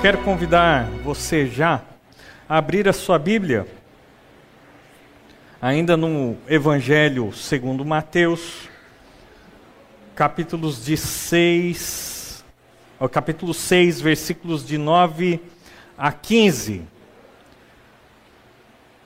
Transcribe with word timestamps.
quero 0.00 0.16
convidar 0.24 0.86
você 1.04 1.46
já 1.46 1.82
a 2.48 2.56
abrir 2.56 2.88
a 2.88 2.92
sua 2.92 3.18
Bíblia, 3.18 3.66
ainda 5.60 5.94
no 5.94 6.38
Evangelho 6.48 7.30
segundo 7.34 7.84
Mateus, 7.84 8.66
capítulos 10.14 10.82
de 10.82 10.96
6, 10.96 12.42
capítulo 13.12 13.52
6, 13.52 14.00
versículos 14.00 14.66
de 14.66 14.78
9 14.78 15.38
a 15.98 16.10
15. 16.10 16.82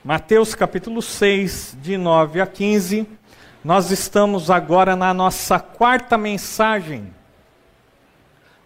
Mateus 0.01 0.55
capítulo 0.55 1.01
6, 1.01 1.75
de 1.81 1.97
9 1.97 2.39
a 2.39 2.47
15. 2.47 3.05
Nós 3.61 3.91
estamos 3.91 4.49
agora 4.49 4.95
na 4.95 5.13
nossa 5.13 5.59
quarta 5.59 6.17
mensagem 6.17 7.13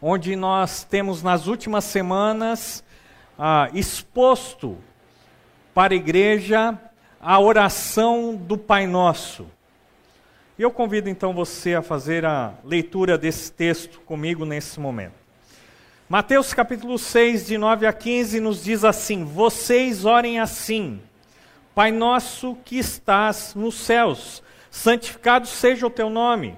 onde 0.01 0.35
nós 0.35 0.83
temos 0.83 1.21
nas 1.21 1.47
últimas 1.47 1.83
semanas 1.83 2.83
ah, 3.37 3.69
exposto 3.73 4.77
para 5.73 5.93
a 5.93 5.97
igreja 5.97 6.77
a 7.21 7.39
oração 7.39 8.35
do 8.35 8.57
Pai 8.57 8.87
Nosso. 8.87 9.47
E 10.57 10.61
eu 10.61 10.71
convido 10.71 11.09
então 11.09 11.33
você 11.33 11.75
a 11.75 11.81
fazer 11.81 12.25
a 12.25 12.53
leitura 12.63 13.17
desse 13.17 13.51
texto 13.51 13.99
comigo 14.01 14.45
nesse 14.45 14.79
momento. 14.79 15.19
Mateus 16.07 16.53
capítulo 16.53 16.97
6, 16.97 17.45
de 17.47 17.57
9 17.57 17.85
a 17.85 17.93
15, 17.93 18.39
nos 18.39 18.63
diz 18.63 18.83
assim: 18.83 19.23
Vocês 19.23 20.05
orem 20.05 20.39
assim, 20.39 20.99
Pai 21.75 21.91
nosso 21.91 22.57
que 22.65 22.77
estás 22.77 23.53
nos 23.55 23.75
céus, 23.75 24.43
santificado 24.71 25.47
seja 25.47 25.87
o 25.87 25.89
teu 25.89 26.09
nome. 26.09 26.57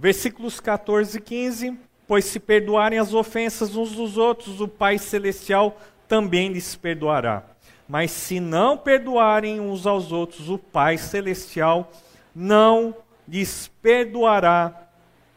Versículos 0.00 0.60
14 0.60 1.18
e 1.18 1.20
15: 1.20 1.78
Pois 2.08 2.24
se 2.24 2.40
perdoarem 2.40 2.98
as 2.98 3.12
ofensas 3.12 3.76
uns 3.76 3.92
dos 3.92 4.16
outros, 4.16 4.58
o 4.58 4.66
Pai 4.66 4.96
Celestial 4.96 5.78
também 6.08 6.50
lhes 6.50 6.74
perdoará. 6.74 7.44
Mas 7.86 8.10
se 8.10 8.40
não 8.40 8.78
perdoarem 8.78 9.60
uns 9.60 9.86
aos 9.86 10.10
outros, 10.10 10.48
o 10.48 10.56
Pai 10.56 10.96
Celestial 10.96 11.92
não 12.34 12.96
lhes 13.28 13.70
perdoará 13.82 14.88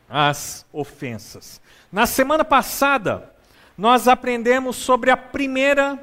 as 0.09 0.65
ofensas. 0.71 1.59
Na 1.91 2.05
semana 2.05 2.45
passada, 2.45 3.33
nós 3.77 4.07
aprendemos 4.07 4.77
sobre 4.77 5.11
a 5.11 5.17
primeira 5.17 5.99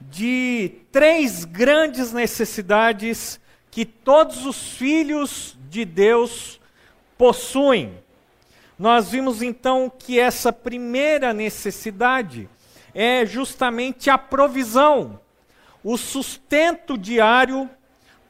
de 0.00 0.70
três 0.92 1.44
grandes 1.44 2.12
necessidades 2.12 3.40
que 3.72 3.84
todos 3.84 4.46
os 4.46 4.76
filhos 4.76 5.58
de 5.68 5.84
Deus 5.84 6.57
possuem. 7.18 7.98
Nós 8.78 9.10
vimos 9.10 9.42
então 9.42 9.90
que 9.90 10.20
essa 10.20 10.52
primeira 10.52 11.34
necessidade 11.34 12.48
é 12.94 13.26
justamente 13.26 14.08
a 14.08 14.16
provisão, 14.16 15.20
o 15.82 15.98
sustento 15.98 16.96
diário 16.96 17.68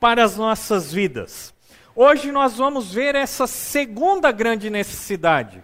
para 0.01 0.25
as 0.25 0.37
nossas 0.37 0.93
vidas. 0.93 1.55
Hoje 1.95 2.33
nós 2.33 2.57
vamos 2.57 2.95
ver 2.95 3.15
essa 3.15 3.47
segunda 3.47 4.33
grande 4.33 4.71
necessidade, 4.71 5.63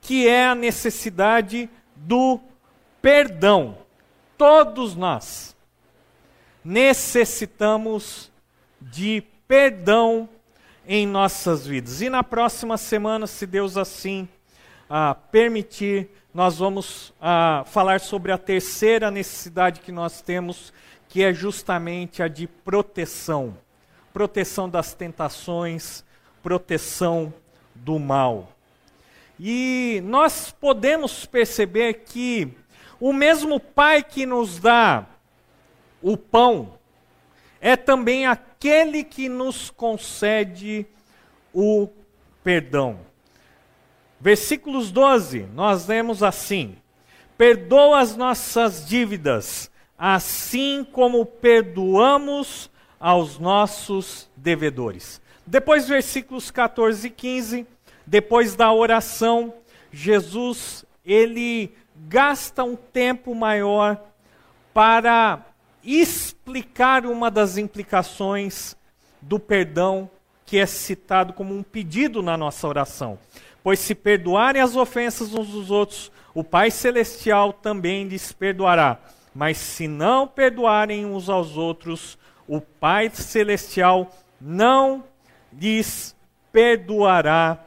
que 0.00 0.28
é 0.28 0.46
a 0.46 0.54
necessidade 0.54 1.68
do 1.96 2.38
perdão. 3.02 3.78
Todos 4.36 4.94
nós 4.94 5.56
necessitamos 6.64 8.30
de 8.80 9.22
perdão 9.48 10.28
em 10.86 11.06
nossas 11.06 11.66
vidas. 11.66 12.00
E 12.00 12.08
na 12.08 12.22
próxima 12.22 12.76
semana, 12.76 13.26
se 13.26 13.46
Deus 13.46 13.76
assim 13.76 14.28
ah, 14.88 15.14
permitir, 15.14 16.08
nós 16.32 16.58
vamos 16.58 17.12
ah, 17.20 17.64
falar 17.66 18.00
sobre 18.00 18.32
a 18.32 18.38
terceira 18.38 19.10
necessidade 19.10 19.80
que 19.80 19.92
nós 19.92 20.20
temos, 20.20 20.72
que 21.08 21.22
é 21.22 21.32
justamente 21.32 22.22
a 22.22 22.28
de 22.28 22.46
proteção 22.46 23.56
proteção 24.14 24.70
das 24.70 24.94
tentações, 24.94 26.04
proteção 26.40 27.34
do 27.74 27.98
mal. 27.98 28.52
E 29.40 30.00
nós 30.04 30.52
podemos 30.52 31.26
perceber 31.26 31.94
que 32.04 32.56
o 33.00 33.12
mesmo 33.12 33.58
Pai 33.58 34.04
que 34.04 34.24
nos 34.24 34.60
dá 34.60 35.04
o 36.00 36.16
pão 36.16 36.78
é 37.64 37.76
também 37.76 38.26
aquele 38.26 39.02
que 39.02 39.26
nos 39.26 39.70
concede 39.70 40.86
o 41.50 41.88
perdão. 42.42 42.98
Versículos 44.20 44.92
12, 44.92 45.46
nós 45.54 45.86
lemos 45.86 46.22
assim: 46.22 46.76
Perdoa 47.38 48.00
as 48.00 48.16
nossas 48.18 48.86
dívidas, 48.86 49.70
assim 49.96 50.86
como 50.92 51.24
perdoamos 51.24 52.70
aos 53.00 53.38
nossos 53.38 54.30
devedores. 54.36 55.18
Depois, 55.46 55.88
versículos 55.88 56.50
14 56.50 57.06
e 57.06 57.10
15, 57.10 57.66
depois 58.06 58.54
da 58.54 58.70
oração, 58.74 59.54
Jesus 59.90 60.84
ele 61.02 61.74
gasta 61.96 62.62
um 62.62 62.76
tempo 62.76 63.34
maior 63.34 63.98
para 64.74 65.53
explicar 65.84 67.06
uma 67.06 67.30
das 67.30 67.58
implicações 67.58 68.76
do 69.20 69.38
perdão 69.38 70.10
que 70.46 70.58
é 70.58 70.66
citado 70.66 71.32
como 71.32 71.54
um 71.54 71.62
pedido 71.62 72.22
na 72.22 72.36
nossa 72.36 72.66
oração. 72.66 73.18
Pois 73.62 73.78
se 73.78 73.94
perdoarem 73.94 74.60
as 74.60 74.76
ofensas 74.76 75.32
uns 75.32 75.48
dos 75.48 75.70
outros, 75.70 76.12
o 76.34 76.44
Pai 76.44 76.70
Celestial 76.70 77.52
também 77.52 78.04
lhes 78.06 78.32
perdoará. 78.32 78.98
Mas 79.34 79.56
se 79.56 79.88
não 79.88 80.28
perdoarem 80.28 81.06
uns 81.06 81.28
aos 81.28 81.56
outros, 81.56 82.18
o 82.46 82.60
Pai 82.60 83.10
Celestial 83.10 84.10
não 84.40 85.04
lhes 85.52 86.14
perdoará 86.52 87.64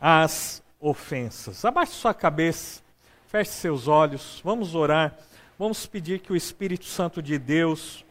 as 0.00 0.62
ofensas. 0.80 1.64
Abaixe 1.64 1.92
sua 1.92 2.14
cabeça, 2.14 2.82
feche 3.28 3.50
seus 3.50 3.86
olhos, 3.86 4.40
vamos 4.44 4.74
orar. 4.74 5.16
Vamos 5.58 5.86
pedir 5.86 6.18
que 6.18 6.30
o 6.30 6.36
Espírito 6.36 6.84
Santo 6.84 7.22
de 7.22 7.38
Deus 7.38 8.04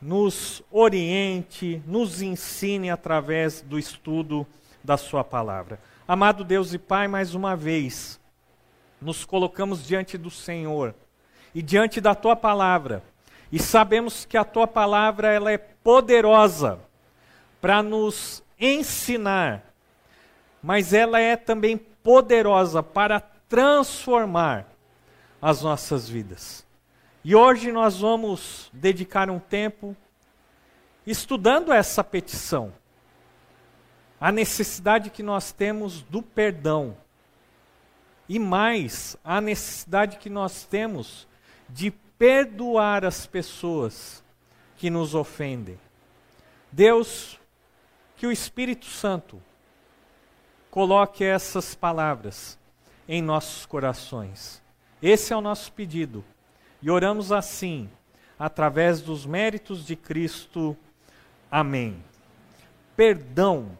nos 0.00 0.62
oriente, 0.70 1.82
nos 1.84 2.22
ensine 2.22 2.90
através 2.90 3.60
do 3.60 3.76
estudo 3.76 4.46
da 4.82 4.96
Sua 4.96 5.24
palavra. 5.24 5.80
Amado 6.06 6.44
Deus 6.44 6.72
e 6.72 6.78
Pai, 6.78 7.08
mais 7.08 7.34
uma 7.34 7.56
vez, 7.56 8.20
nos 9.00 9.24
colocamos 9.24 9.84
diante 9.84 10.16
do 10.16 10.30
Senhor 10.30 10.94
e 11.52 11.60
diante 11.60 12.00
da 12.00 12.14
Tua 12.14 12.36
palavra, 12.36 13.02
e 13.50 13.58
sabemos 13.58 14.24
que 14.24 14.36
a 14.36 14.44
Tua 14.44 14.68
palavra 14.68 15.32
ela 15.32 15.50
é 15.50 15.58
poderosa 15.58 16.78
para 17.60 17.82
nos 17.82 18.44
ensinar, 18.60 19.74
mas 20.62 20.92
ela 20.92 21.18
é 21.18 21.34
também 21.34 21.76
poderosa 21.76 22.80
para 22.80 23.18
transformar 23.18 24.73
as 25.44 25.60
nossas 25.60 26.08
vidas. 26.08 26.64
E 27.22 27.34
hoje 27.34 27.70
nós 27.70 28.00
vamos 28.00 28.70
dedicar 28.72 29.28
um 29.28 29.38
tempo 29.38 29.94
estudando 31.06 31.70
essa 31.70 32.02
petição, 32.02 32.72
a 34.18 34.32
necessidade 34.32 35.10
que 35.10 35.22
nós 35.22 35.52
temos 35.52 36.00
do 36.00 36.22
perdão, 36.22 36.96
e 38.26 38.38
mais, 38.38 39.18
a 39.22 39.38
necessidade 39.38 40.16
que 40.16 40.30
nós 40.30 40.64
temos 40.64 41.28
de 41.68 41.90
perdoar 41.90 43.04
as 43.04 43.26
pessoas 43.26 44.24
que 44.78 44.88
nos 44.88 45.14
ofendem. 45.14 45.78
Deus, 46.72 47.38
que 48.16 48.26
o 48.26 48.32
Espírito 48.32 48.86
Santo 48.86 49.42
coloque 50.70 51.22
essas 51.22 51.74
palavras 51.74 52.58
em 53.06 53.20
nossos 53.20 53.66
corações 53.66 54.63
esse 55.06 55.32
é 55.32 55.36
o 55.36 55.40
nosso 55.40 55.70
pedido. 55.72 56.24
E 56.80 56.90
oramos 56.90 57.30
assim, 57.32 57.90
através 58.38 59.00
dos 59.00 59.26
méritos 59.26 59.84
de 59.84 59.96
Cristo. 59.96 60.76
Amém. 61.50 62.02
Perdão. 62.96 63.76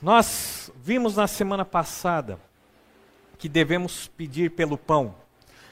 Nós 0.00 0.70
vimos 0.76 1.16
na 1.16 1.26
semana 1.26 1.64
passada 1.64 2.38
que 3.38 3.48
devemos 3.48 4.08
pedir 4.08 4.52
pelo 4.52 4.78
pão. 4.78 5.14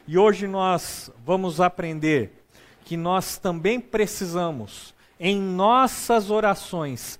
E 0.07 0.19
hoje 0.19 0.47
nós 0.49 1.11
vamos 1.25 1.61
aprender 1.61 2.45
que 2.85 2.97
nós 2.97 3.39
também 3.39 3.81
precisamos, 3.81 4.95
em 5.21 5.41
nossas 5.41 6.31
orações, 6.31 7.20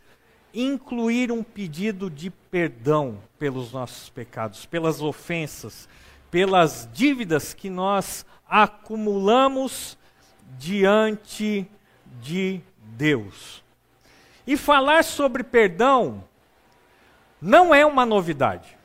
incluir 0.53 1.31
um 1.31 1.43
pedido 1.43 2.11
de 2.11 2.31
perdão 2.31 3.19
pelos 3.39 3.73
nossos 3.73 4.09
pecados, 4.09 4.67
pelas 4.67 5.01
ofensas, 5.01 5.89
pelas 6.31 6.89
dívidas 6.93 7.55
que 7.55 7.71
nós 7.71 8.25
acumulamos 8.49 9.97
diante 10.59 11.67
de 12.21 12.61
Deus. 12.77 13.63
E 14.47 14.57
falar 14.57 15.05
sobre 15.05 15.45
perdão 15.45 16.25
não 17.41 17.75
é 17.75 17.87
uma 17.87 18.05
novidade. 18.05 18.77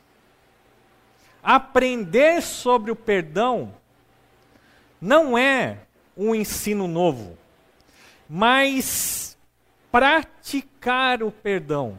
Aprender 1.42 2.42
sobre 2.42 2.90
o 2.90 2.96
perdão 2.96 3.74
não 5.00 5.36
é 5.36 5.78
um 6.16 6.34
ensino 6.34 6.88
novo, 6.88 7.36
mas 8.28 9.25
praticar 9.90 11.22
o 11.22 11.30
perdão, 11.30 11.98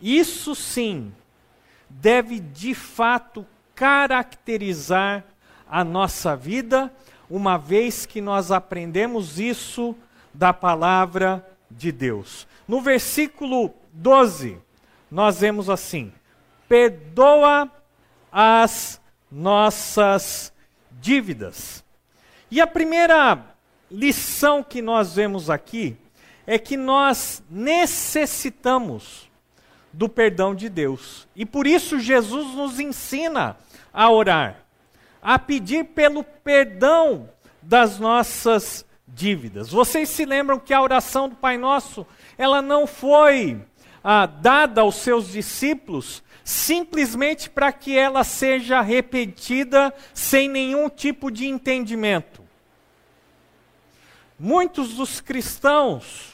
isso 0.00 0.54
sim, 0.54 1.12
deve 1.88 2.40
de 2.40 2.74
fato 2.74 3.46
caracterizar 3.74 5.24
a 5.68 5.82
nossa 5.82 6.36
vida, 6.36 6.92
uma 7.28 7.56
vez 7.56 8.06
que 8.06 8.20
nós 8.20 8.50
aprendemos 8.50 9.40
isso 9.40 9.96
da 10.32 10.52
palavra 10.52 11.44
de 11.70 11.90
Deus. 11.90 12.46
No 12.66 12.80
versículo 12.80 13.74
12, 13.92 14.58
nós 15.10 15.40
vemos 15.40 15.70
assim: 15.70 16.12
perdoa 16.68 17.70
as 18.30 19.00
nossas 19.30 20.52
dívidas. 20.92 21.84
E 22.50 22.60
a 22.60 22.66
primeira 22.66 23.42
lição 23.90 24.62
que 24.62 24.82
nós 24.82 25.14
vemos 25.14 25.50
aqui 25.50 25.96
é 26.46 26.58
que 26.58 26.76
nós 26.76 27.42
necessitamos 27.50 29.30
do 29.92 30.08
perdão 30.08 30.54
de 30.54 30.68
Deus. 30.68 31.26
E 31.34 31.46
por 31.46 31.66
isso 31.66 31.98
Jesus 31.98 32.54
nos 32.54 32.80
ensina 32.80 33.56
a 33.92 34.10
orar, 34.10 34.64
a 35.22 35.38
pedir 35.38 35.84
pelo 35.84 36.24
perdão 36.24 37.30
das 37.62 37.98
nossas 37.98 38.84
dívidas. 39.06 39.70
Vocês 39.70 40.08
se 40.08 40.24
lembram 40.24 40.58
que 40.58 40.74
a 40.74 40.82
oração 40.82 41.28
do 41.28 41.36
Pai 41.36 41.56
Nosso, 41.56 42.06
ela 42.36 42.60
não 42.60 42.86
foi 42.86 43.64
ah, 44.02 44.26
dada 44.26 44.80
aos 44.80 44.96
seus 44.96 45.28
discípulos 45.28 46.22
simplesmente 46.44 47.48
para 47.48 47.72
que 47.72 47.96
ela 47.96 48.22
seja 48.22 48.82
repetida 48.82 49.94
sem 50.12 50.46
nenhum 50.48 50.90
tipo 50.90 51.30
de 51.30 51.46
entendimento. 51.46 52.42
Muitos 54.38 54.94
dos 54.94 55.22
cristãos 55.22 56.33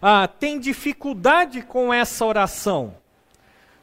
ah, 0.00 0.28
têm 0.28 0.58
dificuldade 0.58 1.62
com 1.62 1.92
essa 1.92 2.24
oração. 2.24 2.94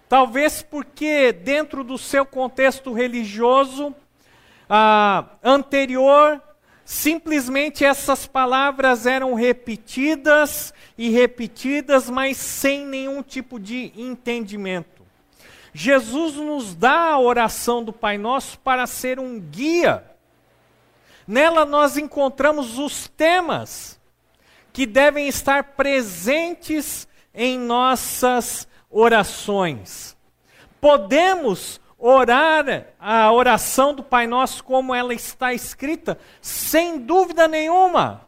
Talvez 0.08 0.62
porque, 0.62 1.32
dentro 1.32 1.84
do 1.84 1.98
seu 1.98 2.26
contexto 2.26 2.94
religioso 2.94 3.94
ah, 4.70 5.26
anterior, 5.44 6.42
simplesmente 6.84 7.84
essas 7.84 8.28
palavras 8.28 9.06
eram 9.06 9.34
repetidas 9.34 10.74
e 10.98 11.10
repetidas, 11.10 12.10
mas 12.10 12.38
sem 12.38 12.86
nenhum 12.86 13.24
tipo 13.24 13.60
de 13.60 13.92
entendimento. 13.96 15.04
Jesus 15.74 16.36
nos 16.36 16.74
dá 16.74 17.10
a 17.10 17.20
oração 17.20 17.84
do 17.84 17.92
Pai 17.92 18.18
Nosso 18.18 18.58
para 18.60 18.88
ser 18.88 19.20
um 19.20 19.40
guia. 19.40 20.06
Nela 21.28 21.66
nós 21.66 21.98
encontramos 21.98 22.78
os 22.78 23.10
temas 23.10 23.95
que 24.76 24.86
devem 24.86 25.30
estar 25.30 25.64
presentes 25.78 27.08
em 27.34 27.58
nossas 27.58 28.68
orações. 28.90 30.18
Podemos 30.82 31.80
orar 31.98 32.88
a 33.00 33.32
oração 33.32 33.94
do 33.94 34.04
Pai 34.04 34.28
Nosso 34.28 34.62
como 34.66 34.94
ela 34.94 35.14
está 35.14 35.54
escrita, 35.54 36.20
sem 36.42 37.00
dúvida 37.00 37.48
nenhuma, 37.48 38.28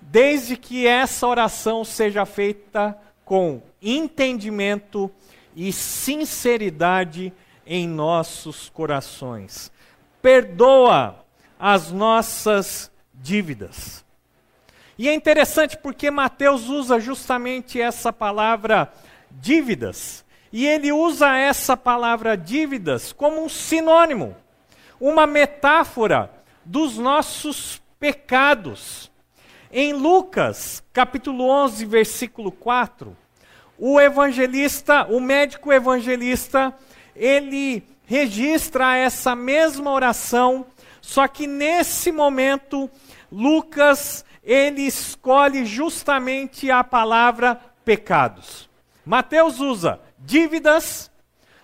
desde 0.00 0.56
que 0.56 0.88
essa 0.88 1.24
oração 1.28 1.84
seja 1.84 2.26
feita 2.26 2.98
com 3.24 3.62
entendimento 3.80 5.08
e 5.54 5.72
sinceridade 5.72 7.32
em 7.64 7.86
nossos 7.86 8.68
corações. 8.70 9.70
Perdoa 10.20 11.24
as 11.56 11.92
nossas 11.92 12.90
dívidas. 13.14 14.04
E 15.00 15.08
é 15.08 15.14
interessante 15.14 15.78
porque 15.78 16.10
Mateus 16.10 16.68
usa 16.68 17.00
justamente 17.00 17.80
essa 17.80 18.12
palavra 18.12 18.92
dívidas 19.30 20.26
e 20.52 20.66
ele 20.66 20.92
usa 20.92 21.38
essa 21.38 21.74
palavra 21.74 22.36
dívidas 22.36 23.10
como 23.10 23.42
um 23.42 23.48
sinônimo, 23.48 24.36
uma 25.00 25.26
metáfora 25.26 26.30
dos 26.62 26.98
nossos 26.98 27.80
pecados. 27.98 29.10
Em 29.72 29.94
Lucas, 29.94 30.84
capítulo 30.92 31.48
11, 31.48 31.86
versículo 31.86 32.52
4, 32.52 33.16
o 33.78 33.98
evangelista, 33.98 35.06
o 35.06 35.18
médico 35.18 35.72
evangelista, 35.72 36.74
ele 37.16 37.82
registra 38.04 38.98
essa 38.98 39.34
mesma 39.34 39.92
oração, 39.92 40.66
só 41.00 41.26
que 41.26 41.46
nesse 41.46 42.12
momento 42.12 42.90
Lucas 43.32 44.26
ele 44.50 44.82
escolhe 44.82 45.64
justamente 45.64 46.72
a 46.72 46.82
palavra 46.82 47.54
pecados. 47.84 48.68
Mateus 49.06 49.60
usa 49.60 50.00
dívidas, 50.18 51.08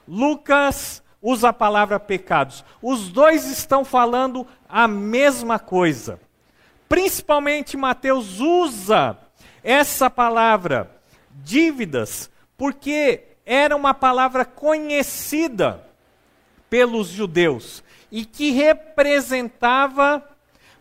Lucas 0.06 1.02
usa 1.20 1.48
a 1.48 1.52
palavra 1.52 1.98
pecados. 1.98 2.64
Os 2.80 3.08
dois 3.08 3.44
estão 3.44 3.84
falando 3.84 4.46
a 4.68 4.86
mesma 4.86 5.58
coisa. 5.58 6.20
Principalmente 6.88 7.76
Mateus 7.76 8.38
usa 8.38 9.18
essa 9.64 10.08
palavra 10.08 10.88
dívidas 11.42 12.30
porque 12.56 13.24
era 13.44 13.74
uma 13.74 13.94
palavra 13.94 14.44
conhecida 14.44 15.84
pelos 16.70 17.08
judeus 17.08 17.82
e 18.12 18.24
que 18.24 18.52
representava 18.52 20.35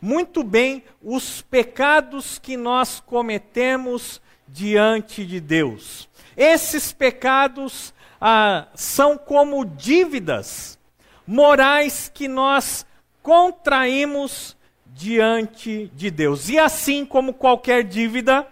muito 0.06 0.44
bem 0.44 0.84
os 1.02 1.42
pecados 1.42 2.38
que 2.38 2.56
nós 2.56 3.00
cometemos 3.00 4.22
diante 4.48 5.26
de 5.26 5.40
Deus. 5.40 6.08
Esses 6.38 6.94
pecados 6.94 7.92
ah, 8.22 8.68
são 8.76 9.18
como 9.18 9.66
dívidas 9.66 10.78
morais 11.26 12.12
que 12.14 12.28
nós 12.28 12.86
contraímos 13.24 14.56
diante 14.86 15.88
de 15.96 16.12
Deus. 16.12 16.50
E 16.50 16.60
assim 16.60 17.04
como 17.04 17.34
qualquer 17.34 17.84
dívida, 17.84 18.48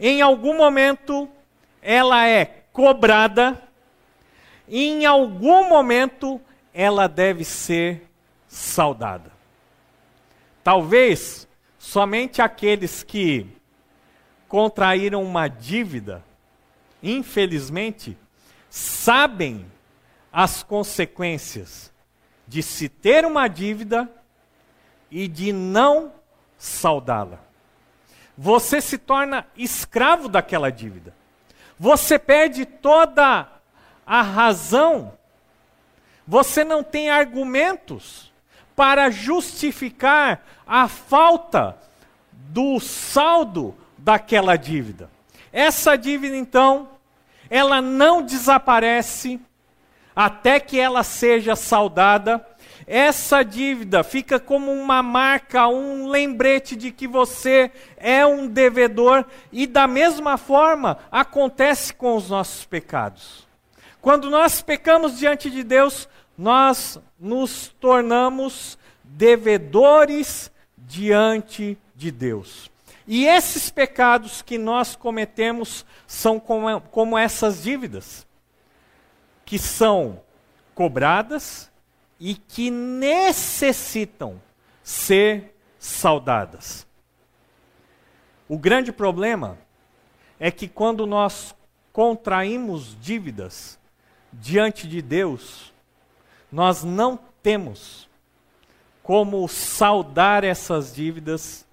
em 0.00 0.20
algum 0.20 0.56
momento 0.56 1.28
ela 1.80 2.26
é 2.26 2.64
cobrada, 2.72 3.62
em 4.68 5.06
algum 5.06 5.68
momento 5.68 6.40
ela 6.74 7.06
deve 7.06 7.44
ser 7.44 8.08
saudada. 8.48 9.37
Talvez 10.68 11.48
somente 11.78 12.42
aqueles 12.42 13.02
que 13.02 13.46
contraíram 14.46 15.22
uma 15.22 15.48
dívida 15.48 16.22
infelizmente, 17.02 18.18
sabem 18.68 19.64
as 20.30 20.62
consequências 20.62 21.90
de 22.46 22.62
se 22.62 22.86
ter 22.86 23.24
uma 23.24 23.48
dívida 23.48 24.10
e 25.10 25.26
de 25.26 25.54
não 25.54 26.12
saudá-la. 26.58 27.40
Você 28.36 28.82
se 28.82 28.98
torna 28.98 29.46
escravo 29.56 30.28
daquela 30.28 30.70
dívida. 30.70 31.14
Você 31.78 32.18
perde 32.18 32.66
toda 32.66 33.48
a 34.04 34.20
razão. 34.20 35.16
Você 36.26 36.62
não 36.62 36.82
tem 36.82 37.08
argumentos 37.08 38.28
para 38.78 39.10
justificar 39.10 40.46
a 40.64 40.86
falta 40.86 41.76
do 42.30 42.78
saldo 42.78 43.74
daquela 43.98 44.54
dívida. 44.54 45.10
Essa 45.52 45.98
dívida, 45.98 46.36
então, 46.36 46.88
ela 47.50 47.82
não 47.82 48.22
desaparece 48.22 49.40
até 50.14 50.60
que 50.60 50.78
ela 50.78 51.02
seja 51.02 51.56
saldada. 51.56 52.46
Essa 52.86 53.42
dívida 53.42 54.04
fica 54.04 54.38
como 54.38 54.70
uma 54.70 55.02
marca, 55.02 55.66
um 55.66 56.06
lembrete 56.06 56.76
de 56.76 56.92
que 56.92 57.08
você 57.08 57.72
é 57.96 58.24
um 58.24 58.46
devedor, 58.46 59.24
e 59.50 59.66
da 59.66 59.88
mesma 59.88 60.38
forma 60.38 60.98
acontece 61.10 61.92
com 61.92 62.14
os 62.14 62.30
nossos 62.30 62.64
pecados. 62.64 63.44
Quando 64.00 64.30
nós 64.30 64.62
pecamos 64.62 65.18
diante 65.18 65.50
de 65.50 65.64
Deus, 65.64 66.08
nós 66.38 67.00
nos 67.18 67.68
tornamos 67.80 68.78
devedores 69.02 70.52
diante 70.76 71.76
de 71.96 72.12
Deus. 72.12 72.70
E 73.08 73.26
esses 73.26 73.70
pecados 73.70 74.40
que 74.40 74.56
nós 74.56 74.94
cometemos 74.94 75.84
são 76.06 76.38
como, 76.38 76.80
como 76.80 77.18
essas 77.18 77.64
dívidas, 77.64 78.24
que 79.44 79.58
são 79.58 80.22
cobradas 80.74 81.68
e 82.20 82.36
que 82.36 82.70
necessitam 82.70 84.40
ser 84.82 85.56
saudadas. 85.78 86.86
O 88.48 88.56
grande 88.56 88.92
problema 88.92 89.58
é 90.38 90.50
que 90.50 90.68
quando 90.68 91.04
nós 91.06 91.54
contraímos 91.92 92.96
dívidas 93.00 93.78
diante 94.32 94.86
de 94.86 95.02
Deus, 95.02 95.72
nós 96.50 96.82
não 96.82 97.18
temos 97.42 98.08
como 99.02 99.48
saldar 99.48 100.44
essas 100.44 100.94
dívidas 100.94 101.66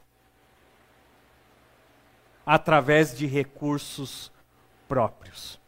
através 2.45 3.17
de 3.17 3.25
recursos 3.25 4.31
próprios. 4.87 5.59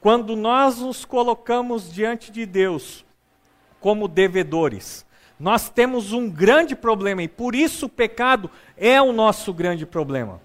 Quando 0.00 0.34
nós 0.34 0.78
nos 0.78 1.04
colocamos 1.04 1.92
diante 1.92 2.30
de 2.30 2.46
Deus 2.46 3.04
como 3.80 4.08
devedores, 4.08 5.04
nós 5.38 5.68
temos 5.68 6.12
um 6.12 6.30
grande 6.30 6.74
problema 6.76 7.22
e 7.22 7.28
por 7.28 7.54
isso 7.54 7.86
o 7.86 7.88
pecado 7.88 8.50
é 8.76 9.00
o 9.02 9.12
nosso 9.12 9.52
grande 9.52 9.84
problema. 9.84 10.40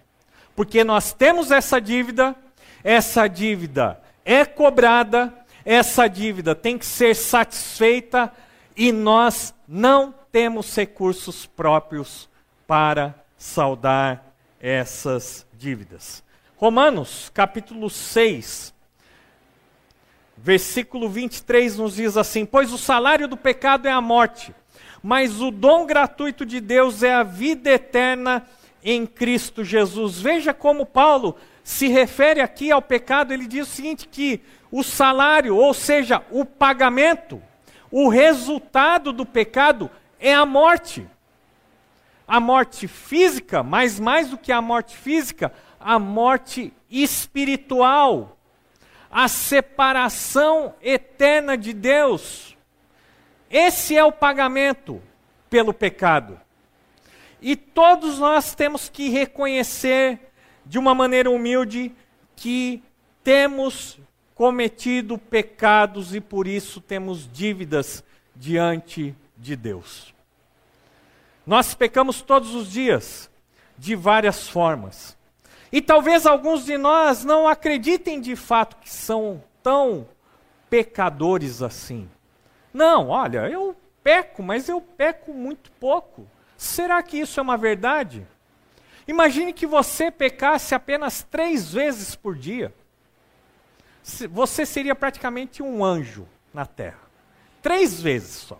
Porque 0.55 0.83
nós 0.83 1.13
temos 1.13 1.51
essa 1.51 1.79
dívida, 1.79 2.35
essa 2.83 3.27
dívida 3.27 4.01
é 4.25 4.43
cobrada, 4.43 5.33
essa 5.69 6.07
dívida 6.07 6.55
tem 6.55 6.77
que 6.77 6.85
ser 6.85 7.13
satisfeita 7.13 8.31
e 8.75 8.91
nós 8.93 9.53
não 9.67 10.15
temos 10.31 10.73
recursos 10.73 11.45
próprios 11.45 12.29
para 12.65 13.13
saldar 13.37 14.33
essas 14.61 15.45
dívidas. 15.53 16.23
Romanos, 16.55 17.29
capítulo 17.33 17.89
6, 17.89 18.73
versículo 20.37 21.09
23 21.09 21.77
nos 21.77 21.95
diz 21.95 22.15
assim: 22.15 22.45
Pois 22.45 22.71
o 22.71 22.77
salário 22.77 23.27
do 23.27 23.35
pecado 23.35 23.87
é 23.87 23.91
a 23.91 23.99
morte 23.99 24.55
mas 25.01 25.39
o 25.41 25.51
dom 25.51 25.85
gratuito 25.85 26.45
de 26.45 26.59
Deus 26.59 27.03
é 27.03 27.13
a 27.13 27.23
vida 27.23 27.69
eterna 27.69 28.45
em 28.83 29.05
Cristo 29.05 29.63
Jesus. 29.63 30.19
Veja 30.19 30.53
como 30.53 30.85
Paulo 30.85 31.37
se 31.63 31.87
refere 31.87 32.41
aqui 32.41 32.71
ao 32.71 32.81
pecado, 32.81 33.33
ele 33.33 33.47
diz 33.47 33.67
o 33.67 33.71
seguinte: 33.71 34.07
que 34.07 34.41
o 34.71 34.83
salário, 34.83 35.55
ou 35.55 35.73
seja, 35.73 36.23
o 36.31 36.43
pagamento, 36.43 37.41
o 37.91 38.09
resultado 38.09 39.13
do 39.13 39.25
pecado 39.25 39.89
é 40.19 40.33
a 40.33 40.45
morte. 40.45 41.07
A 42.27 42.39
morte 42.39 42.87
física, 42.87 43.63
mas 43.63 43.99
mais 43.99 44.29
do 44.29 44.37
que 44.37 44.51
a 44.51 44.61
morte 44.61 44.97
física, 44.97 45.53
a 45.79 45.97
morte 45.97 46.73
espiritual, 46.89 48.37
a 49.09 49.27
separação 49.27 50.75
eterna 50.81 51.57
de 51.57 51.71
Deus. 51.71 52.57
Esse 53.49 53.95
é 53.95 54.03
o 54.03 54.11
pagamento 54.11 55.01
pelo 55.49 55.73
pecado. 55.73 56.39
E 57.41 57.55
todos 57.55 58.19
nós 58.19 58.53
temos 58.53 58.89
que 58.89 59.09
reconhecer 59.09 60.19
de 60.65 60.77
uma 60.77 60.93
maneira 60.93 61.31
humilde 61.31 61.93
que 62.35 62.83
temos 63.23 63.99
cometido 64.37 65.17
pecados 65.17 66.13
e 66.13 66.21
por 66.21 66.45
isso 66.45 66.79
temos 66.79 67.27
dívidas 67.33 68.03
diante 68.35 69.15
de 69.35 69.55
Deus. 69.55 70.13
Nós 71.43 71.73
pecamos 71.73 72.21
todos 72.21 72.53
os 72.53 72.71
dias, 72.71 73.31
de 73.75 73.95
várias 73.95 74.47
formas. 74.47 75.17
E 75.71 75.81
talvez 75.81 76.27
alguns 76.27 76.65
de 76.65 76.77
nós 76.77 77.25
não 77.25 77.47
acreditem 77.47 78.21
de 78.21 78.35
fato 78.35 78.75
que 78.77 78.89
são 78.91 79.43
tão 79.63 80.07
pecadores 80.69 81.63
assim. 81.63 82.07
Não, 82.71 83.09
olha, 83.09 83.49
eu 83.49 83.75
peco, 84.03 84.43
mas 84.43 84.69
eu 84.69 84.79
peco 84.79 85.33
muito 85.33 85.71
pouco. 85.71 86.27
Será 86.55 87.01
que 87.01 87.17
isso 87.17 87.39
é 87.39 87.43
uma 87.43 87.57
verdade? 87.57 88.25
Imagine 89.07 89.51
que 89.51 89.65
você 89.65 90.11
pecasse 90.11 90.75
apenas 90.75 91.23
três 91.23 91.73
vezes 91.73 92.15
por 92.15 92.35
dia. 92.35 92.71
Você 94.31 94.65
seria 94.65 94.95
praticamente 94.95 95.61
um 95.61 95.83
anjo 95.83 96.25
na 96.53 96.65
terra. 96.65 97.01
Três 97.61 98.01
vezes 98.01 98.35
só. 98.35 98.59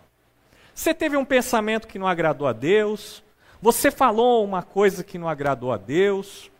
Você 0.74 0.92
teve 0.92 1.16
um 1.16 1.24
pensamento 1.24 1.88
que 1.88 1.98
não 1.98 2.06
agradou 2.06 2.46
a 2.46 2.52
Deus. 2.52 3.24
Você 3.60 3.90
falou 3.90 4.44
uma 4.44 4.62
coisa 4.62 5.02
que 5.02 5.18
não 5.18 5.28
agradou 5.28 5.72
a 5.72 5.78
Deus. 5.78 6.50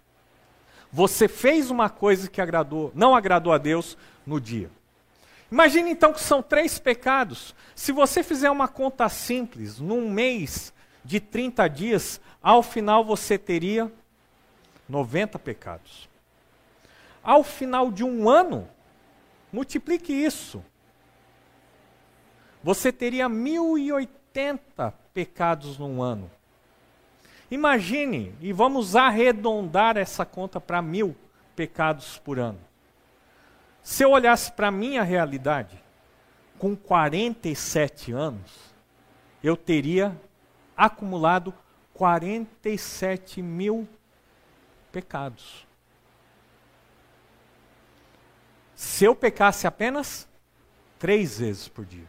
Você 0.91 1.29
fez 1.29 1.71
uma 1.71 1.91
coisa 1.91 2.31
que 2.31 2.41
agradou, 2.41 2.91
não 2.95 3.15
agradou 3.15 3.53
a 3.53 3.59
Deus 3.59 3.97
no 4.27 4.41
dia. 4.41 4.71
Imagine 5.53 5.91
então 5.91 6.13
que 6.13 6.21
são 6.21 6.43
três 6.43 6.79
pecados. 6.79 7.55
Se 7.75 7.93
você 7.93 8.23
fizer 8.23 8.51
uma 8.51 8.69
conta 8.69 9.09
simples, 9.09 9.79
num 9.79 10.11
mês 10.11 10.73
de 11.05 11.21
30 11.21 11.69
dias, 11.69 12.21
ao 12.43 12.63
final 12.63 13.05
você 13.05 13.37
teria 13.37 13.93
90 14.89 15.39
pecados. 15.39 16.09
Ao 17.23 17.45
final 17.45 17.93
de 17.93 18.03
um 18.03 18.29
ano, 18.29 18.69
multiplique 19.53 20.13
isso. 20.13 20.63
Você 22.63 22.93
teria 22.93 23.29
1080 23.29 24.93
pecados 25.13 25.79
num 25.79 26.03
ano. 26.03 26.31
Imagine, 27.51 28.35
e 28.41 28.53
vamos 28.53 28.95
arredondar 28.95 29.97
essa 29.97 30.27
conta 30.27 30.61
para 30.61 30.83
mil 30.83 31.17
pecados 31.57 32.19
por 32.19 32.39
ano. 32.39 32.61
Se 33.83 34.05
eu 34.05 34.11
olhasse 34.11 34.53
para 34.53 34.69
a 34.69 34.73
minha 34.73 35.03
realidade, 35.03 35.83
com 36.59 36.77
47 36.77 38.13
anos, 38.13 38.75
eu 39.43 39.57
teria 39.57 40.15
acumulado 40.77 41.55
47 41.95 43.41
mil 43.41 43.89
pecados. 44.93 45.67
Se 48.79 49.05
eu 49.05 49.13
pecasse 49.13 49.67
apenas 49.67 50.29
três 51.01 51.41
vezes 51.41 51.67
por 51.67 51.85
dia. 51.85 52.09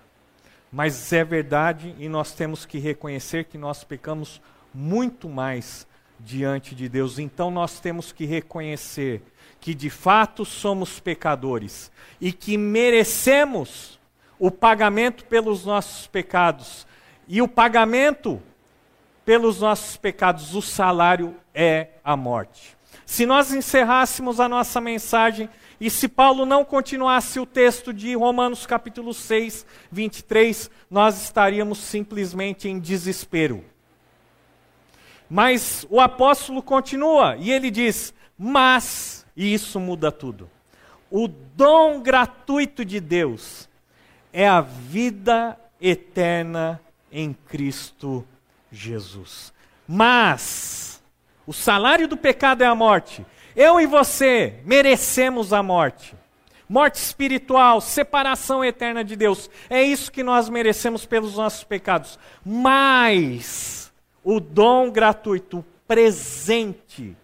Mas 0.71 1.11
é 1.11 1.23
verdade 1.23 1.95
e 1.97 2.07
nós 2.07 2.31
temos 2.33 2.63
que 2.63 2.77
reconhecer 2.77 3.45
que 3.45 3.57
nós 3.57 3.83
pecamos 3.83 4.39
muito 4.71 5.27
mais 5.27 5.87
diante 6.19 6.75
de 6.75 6.87
Deus. 6.87 7.17
Então 7.17 7.49
nós 7.49 7.79
temos 7.79 8.11
que 8.11 8.23
reconhecer 8.23 9.23
que 9.59 9.73
de 9.73 9.89
fato 9.89 10.45
somos 10.45 10.99
pecadores 10.99 11.91
e 12.21 12.31
que 12.31 12.55
merecemos 12.55 13.99
o 14.37 14.51
pagamento 14.51 15.25
pelos 15.25 15.65
nossos 15.65 16.05
pecados. 16.05 16.85
E 17.27 17.41
o 17.41 17.47
pagamento 17.47 18.39
pelos 19.25 19.59
nossos 19.59 19.97
pecados, 19.97 20.53
o 20.53 20.61
salário 20.61 21.35
é 21.51 21.87
a 22.03 22.15
morte. 22.15 22.77
Se 23.07 23.25
nós 23.25 23.51
encerrássemos 23.51 24.39
a 24.39 24.47
nossa 24.47 24.79
mensagem 24.79 25.49
e 25.79 25.89
se 25.89 26.07
Paulo 26.07 26.45
não 26.45 26.65
continuasse 26.65 27.39
o 27.39 27.45
texto 27.45 27.93
de 27.93 28.15
Romanos 28.15 28.65
capítulo 28.65 29.13
6, 29.13 29.65
23, 29.91 30.69
nós 30.89 31.21
estaríamos 31.21 31.77
simplesmente 31.77 32.67
em 32.67 32.79
desespero. 32.79 33.63
Mas 35.29 35.85
o 35.89 36.01
apóstolo 36.01 36.61
continua 36.61 37.37
e 37.37 37.51
ele 37.51 37.71
diz: 37.71 38.13
Mas 38.37 39.19
e 39.39 39.53
isso 39.53 39.79
muda 39.79 40.11
tudo. 40.11 40.49
O 41.09 41.27
dom 41.27 42.01
gratuito 42.01 42.83
de 42.83 42.99
Deus 42.99 43.69
é 44.33 44.47
a 44.47 44.59
vida 44.59 45.57
eterna 45.79 46.81
em 47.09 47.33
Cristo 47.33 48.27
Jesus. 48.69 49.53
Mas 49.87 51.01
o 51.47 51.53
salário 51.53 52.07
do 52.07 52.17
pecado 52.17 52.63
é 52.63 52.67
a 52.67 52.75
morte. 52.75 53.25
Eu 53.59 53.77
e 53.81 53.85
você 53.85 54.61
merecemos 54.63 55.51
a 55.51 55.61
morte. 55.61 56.15
Morte 56.69 56.95
espiritual, 56.95 57.81
separação 57.81 58.63
eterna 58.63 59.03
de 59.03 59.17
Deus. 59.17 59.49
É 59.69 59.83
isso 59.83 60.13
que 60.13 60.23
nós 60.23 60.47
merecemos 60.47 61.05
pelos 61.05 61.35
nossos 61.35 61.65
pecados. 61.65 62.17
Mas 62.45 63.91
o 64.23 64.39
dom 64.39 64.89
gratuito, 64.89 65.57
o 65.57 65.65
presente 65.85 67.17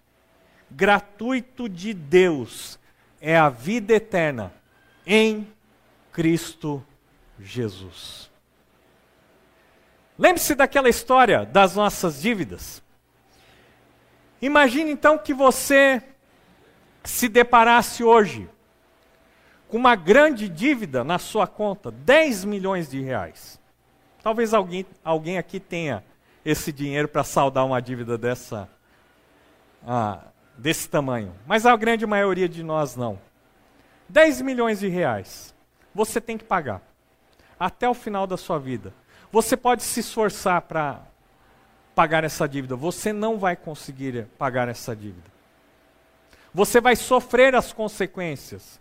gratuito 0.70 1.70
de 1.70 1.94
Deus 1.94 2.78
é 3.22 3.38
a 3.38 3.48
vida 3.48 3.94
eterna 3.94 4.52
em 5.08 5.48
Cristo 6.12 6.86
Jesus. 7.40 8.30
Lembre-se 10.20 10.54
daquela 10.54 10.90
história 10.90 11.46
das 11.46 11.78
nossas 11.78 12.22
dívidas. 12.22 12.84
Imagine 14.42 14.92
então 14.92 15.18
que 15.18 15.34
você 15.34 16.04
se 17.06 17.30
deparasse 17.30 18.04
hoje 18.04 18.50
com 19.68 19.78
uma 19.78 19.96
grande 19.96 20.48
dívida 20.48 21.04
na 21.04 21.18
sua 21.18 21.48
conta, 21.48 21.92
10 21.92 22.46
milhões 22.46 22.90
de 22.90 23.02
reais. 23.02 23.60
Talvez 24.24 24.54
alguém, 24.54 24.86
alguém 25.04 25.38
aqui 25.38 25.60
tenha 25.60 26.04
esse 26.44 26.72
dinheiro 26.72 27.08
para 27.08 27.24
saldar 27.24 27.66
uma 27.66 27.82
dívida 27.82 28.18
dessa, 28.18 28.70
ah, 29.86 30.20
desse 30.58 30.88
tamanho, 30.88 31.34
mas 31.46 31.66
a 31.66 31.76
grande 31.76 32.06
maioria 32.06 32.48
de 32.48 32.64
nós 32.64 32.96
não. 32.96 33.20
10 34.10 34.42
milhões 34.42 34.80
de 34.80 34.88
reais 34.88 35.54
você 35.94 36.20
tem 36.20 36.38
que 36.38 36.44
pagar 36.44 36.82
até 37.60 37.88
o 37.88 37.94
final 37.94 38.28
da 38.28 38.38
sua 38.38 38.60
vida. 38.60 38.94
Você 39.32 39.56
pode 39.58 39.82
se 39.82 40.02
esforçar 40.02 40.62
para 40.62 41.02
pagar 41.96 42.24
essa 42.24 42.48
dívida, 42.48 42.76
você 42.76 43.14
não 43.14 43.40
vai 43.40 43.56
conseguir 43.56 44.28
pagar 44.38 44.68
essa 44.68 44.96
dívida. 44.96 45.35
Você 46.56 46.80
vai 46.80 46.96
sofrer 46.96 47.54
as 47.54 47.74
consequências 47.74 48.80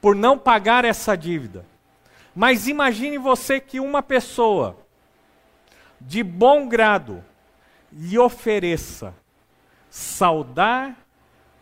por 0.00 0.16
não 0.16 0.36
pagar 0.36 0.84
essa 0.84 1.16
dívida. 1.16 1.64
Mas 2.34 2.66
imagine 2.66 3.16
você 3.16 3.60
que 3.60 3.78
uma 3.78 4.02
pessoa 4.02 4.76
de 6.00 6.24
bom 6.24 6.68
grado 6.68 7.24
lhe 7.92 8.18
ofereça 8.18 9.14
saldar 9.88 10.96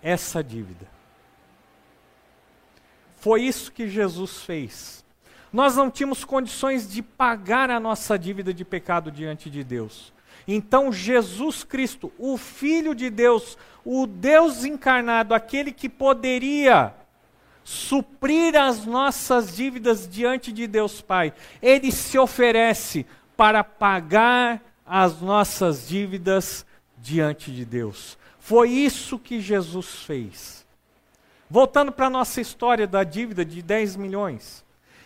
essa 0.03 0.43
dívida. 0.43 0.89
Foi 3.19 3.43
isso 3.43 3.71
que 3.71 3.87
Jesus 3.87 4.45
fez. 4.45 5.05
Nós 5.53 5.77
não 5.77 5.91
tínhamos 5.91 6.25
condições 6.25 6.91
de 6.91 7.03
pagar 7.03 7.69
a 7.71 7.79
nossa 7.79 8.19
dívida 8.19 8.55
de 8.55 8.65
pecado 8.65 9.11
diante 9.11 9.51
de 9.51 9.63
Deus. 9.63 10.11
Então, 10.49 10.91
Jesus 10.91 11.65
Cristo, 11.65 12.11
o 12.19 12.39
Filho 12.39 12.95
de 12.95 13.11
Deus, 13.11 13.59
o 13.85 14.07
Deus 14.07 14.65
encarnado, 14.65 15.35
aquele 15.35 15.71
que 15.71 15.89
poderia 15.89 16.95
suprir 17.63 18.57
as 18.57 18.85
nossas 18.85 19.57
dívidas 19.57 20.09
diante 20.09 20.53
de 20.53 20.67
Deus 20.67 21.01
Pai, 21.01 21.33
ele 21.63 21.91
se 21.91 22.19
oferece 22.19 23.07
para 23.37 23.65
pagar 23.65 24.63
as 24.87 25.21
nossas 25.21 25.89
dívidas 25.89 26.67
diante 26.99 27.51
de 27.51 27.65
Deus. 27.65 28.19
Foi 28.39 28.71
isso 28.71 29.19
que 29.19 29.41
Jesus 29.41 30.03
fez. 30.05 30.67
Voltando 31.49 31.91
para 31.91 32.07
a 32.07 32.11
nossa 32.11 32.41
história 32.41 32.87
da 32.87 33.05
dívida 33.05 33.45
de 33.45 33.63
10 33.63 33.97
milhões. 33.97 34.65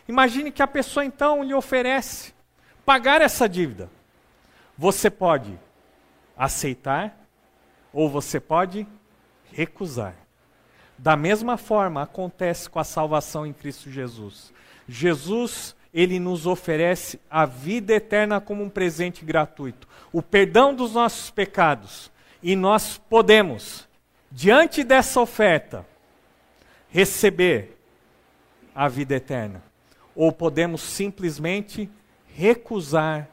Imagine 0.09 0.51
que 0.51 0.63
a 0.63 0.67
pessoa 0.67 1.05
então 1.05 1.45
lhe 1.45 1.55
oferece 1.55 2.35
pagar 2.85 3.21
essa 3.21 3.49
dívida. 3.49 3.91
Você 4.77 5.11
pode 5.11 5.59
aceitar 6.37 7.17
ou 7.99 8.09
você 8.09 8.39
pode 8.39 8.87
recusar. 9.53 10.15
Da 10.97 11.17
mesma 11.17 11.57
forma 11.57 12.01
acontece 12.01 12.71
com 12.71 12.79
a 12.79 12.85
salvação 12.85 13.45
em 13.45 13.53
Cristo 13.53 13.91
Jesus. 13.91 14.53
Jesus, 14.89 15.75
ele 15.93 16.21
nos 16.21 16.47
oferece 16.47 17.19
a 17.29 17.45
vida 17.45 17.93
eterna 17.93 18.41
como 18.41 18.63
um 18.63 18.71
presente 18.71 19.25
gratuito, 19.25 19.89
o 20.13 20.23
perdão 20.23 20.73
dos 20.73 20.93
nossos 20.93 21.29
pecados, 21.29 22.09
e 22.41 22.55
nós 22.55 22.99
podemos, 23.11 23.89
diante 24.31 24.85
dessa 24.85 25.21
oferta, 25.21 25.85
receber 26.91 27.81
a 28.73 28.87
vida 28.87 29.17
eterna, 29.17 29.61
ou 30.15 30.31
podemos 30.31 30.83
simplesmente 30.83 31.91
recusar 32.33 33.29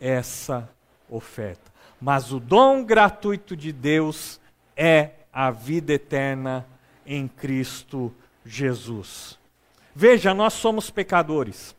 essa 0.00 0.68
oferta. 1.08 1.69
Mas 2.00 2.32
o 2.32 2.40
dom 2.40 2.82
gratuito 2.84 3.56
de 3.56 3.72
Deus 3.72 4.40
é 4.76 5.10
a 5.32 5.50
vida 5.50 5.92
eterna 5.92 6.66
em 7.04 7.28
Cristo 7.28 8.14
Jesus. 8.44 9.38
Veja, 9.94 10.32
nós 10.32 10.54
somos 10.54 10.90
pecadores. 10.90 11.76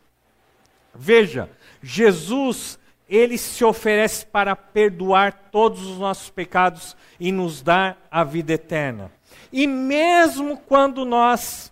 Veja, 0.93 1.49
Jesus, 1.81 2.77
ele 3.09 3.37
se 3.37 3.63
oferece 3.63 4.25
para 4.25 4.55
perdoar 4.55 5.49
todos 5.51 5.85
os 5.85 5.97
nossos 5.97 6.29
pecados 6.29 6.95
e 7.19 7.31
nos 7.31 7.61
dar 7.61 7.97
a 8.11 8.23
vida 8.23 8.53
eterna. 8.53 9.11
E 9.51 9.65
mesmo 9.65 10.57
quando 10.57 11.03
nós 11.03 11.71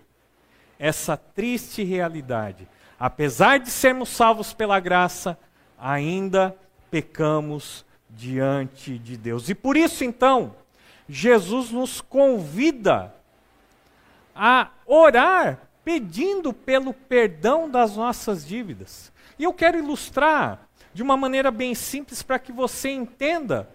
essa 0.80 1.18
triste 1.18 1.84
realidade. 1.84 2.68
Apesar 3.00 3.60
de 3.60 3.70
sermos 3.70 4.10
salvos 4.10 4.54
pela 4.54 4.80
graça, 4.80 5.38
ainda 5.78 6.56
pecamos 6.90 7.86
diante 8.10 8.98
de 8.98 9.18
Deus. 9.18 9.50
E 9.50 9.56
por 9.56 9.76
isso, 9.76 10.04
então, 10.04 10.56
Jesus 11.10 11.72
nos 11.72 12.02
convida 12.02 13.14
a 14.36 14.70
orar 14.86 15.60
pedindo 15.84 16.54
pelo 16.54 16.94
perdão 16.94 17.70
das 17.70 17.96
nossas 17.96 18.46
dívidas. 18.46 19.12
E 19.40 19.44
eu 19.44 19.54
quero 19.54 19.78
ilustrar 19.78 20.67
de 20.98 21.04
uma 21.04 21.16
maneira 21.16 21.52
bem 21.52 21.76
simples 21.76 22.24
para 22.24 22.40
que 22.40 22.52
você 22.52 22.90
entenda 22.90 23.70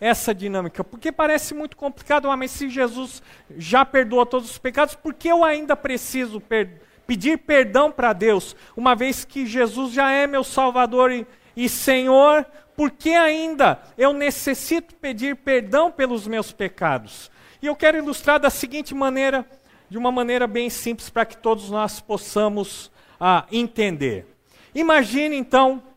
essa 0.00 0.32
dinâmica, 0.32 0.84
porque 0.84 1.10
parece 1.10 1.52
muito 1.52 1.76
complicado, 1.76 2.30
ah, 2.30 2.36
mas 2.36 2.52
se 2.52 2.70
Jesus 2.70 3.20
já 3.56 3.84
perdoou 3.84 4.24
todos 4.24 4.52
os 4.52 4.56
pecados, 4.56 4.94
por 4.94 5.12
que 5.12 5.26
eu 5.26 5.42
ainda 5.44 5.74
preciso 5.74 6.40
per 6.40 6.80
pedir 7.08 7.38
perdão 7.38 7.90
para 7.90 8.12
Deus, 8.12 8.54
uma 8.76 8.94
vez 8.94 9.24
que 9.24 9.46
Jesus 9.46 9.92
já 9.92 10.12
é 10.12 10.28
meu 10.28 10.44
Salvador 10.44 11.10
e, 11.10 11.26
e 11.56 11.68
Senhor, 11.68 12.46
por 12.76 12.92
que 12.92 13.16
ainda 13.16 13.82
eu 13.98 14.12
necessito 14.12 14.94
pedir 14.94 15.34
perdão 15.34 15.90
pelos 15.90 16.28
meus 16.28 16.52
pecados? 16.52 17.32
E 17.60 17.66
eu 17.66 17.74
quero 17.74 17.98
ilustrar 17.98 18.38
da 18.38 18.48
seguinte 18.48 18.94
maneira 18.94 19.44
de 19.88 19.98
uma 19.98 20.12
maneira 20.12 20.46
bem 20.46 20.70
simples 20.70 21.10
para 21.10 21.26
que 21.26 21.36
todos 21.36 21.68
nós 21.68 22.00
possamos 22.00 22.92
ah, 23.18 23.44
entender. 23.50 24.24
Imagine 24.72 25.34
então 25.34 25.89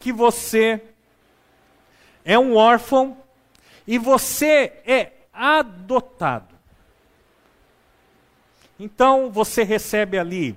que 0.00 0.12
você 0.12 0.82
é 2.24 2.38
um 2.38 2.56
órfão 2.56 3.16
e 3.86 3.98
você 3.98 4.72
é 4.84 5.12
adotado. 5.32 6.54
Então 8.78 9.30
você 9.30 9.62
recebe 9.62 10.18
ali 10.18 10.56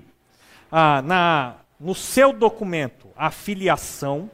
ah, 0.72 1.00
na, 1.02 1.54
no 1.78 1.94
seu 1.94 2.32
documento 2.32 3.08
a 3.16 3.30
filiação, 3.30 4.28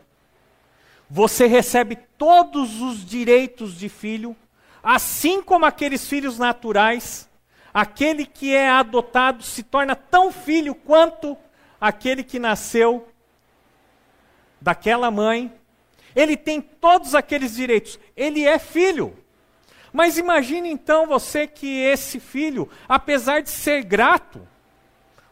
você 1.10 1.46
recebe 1.46 1.96
todos 2.16 2.80
os 2.80 3.04
direitos 3.04 3.76
de 3.76 3.88
filho, 3.88 4.34
assim 4.82 5.42
como 5.42 5.66
aqueles 5.66 6.08
filhos 6.08 6.38
naturais 6.38 7.28
Aquele 7.72 8.26
que 8.26 8.54
é 8.54 8.68
adotado 8.68 9.42
se 9.42 9.62
torna 9.62 9.94
tão 9.94 10.32
filho 10.32 10.74
quanto 10.74 11.36
aquele 11.80 12.24
que 12.24 12.38
nasceu 12.38 13.08
daquela 14.60 15.10
mãe. 15.10 15.52
Ele 16.14 16.36
tem 16.36 16.60
todos 16.60 17.14
aqueles 17.14 17.54
direitos. 17.54 17.98
Ele 18.16 18.44
é 18.44 18.58
filho. 18.58 19.16
Mas 19.92 20.18
imagine 20.18 20.70
então 20.70 21.06
você 21.06 21.46
que 21.46 21.82
esse 21.82 22.20
filho, 22.20 22.68
apesar 22.88 23.42
de 23.42 23.50
ser 23.50 23.82
grato, 23.82 24.46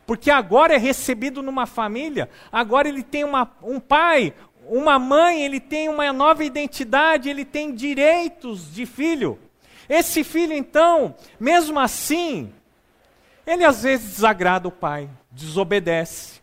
porque 0.07 0.31
agora 0.31 0.75
é 0.75 0.79
recebido 0.79 1.43
numa 1.43 1.67
família, 1.67 2.29
agora 2.51 2.89
ele 2.89 3.03
tem 3.03 3.25
uma, 3.25 3.51
um 3.63 3.79
pai, 3.79 4.33
uma 4.67 4.99
mãe, 4.99 5.43
ele 5.43 5.61
tem 5.61 5.89
uma 5.89 6.13
nova 6.13 6.45
identidade, 6.45 7.29
ele 7.29 7.45
tem 7.45 7.75
direitos 7.75 8.73
de 8.73 8.85
filho. 8.85 9.39
Esse 9.89 10.25
filho, 10.25 10.53
então, 10.53 11.15
mesmo 11.39 11.79
assim, 11.79 12.53
ele 13.47 13.65
às 13.65 13.83
vezes 13.83 14.17
desagrada 14.17 14.69
o 14.69 14.73
pai, 14.73 15.09
desobedece. 15.31 16.41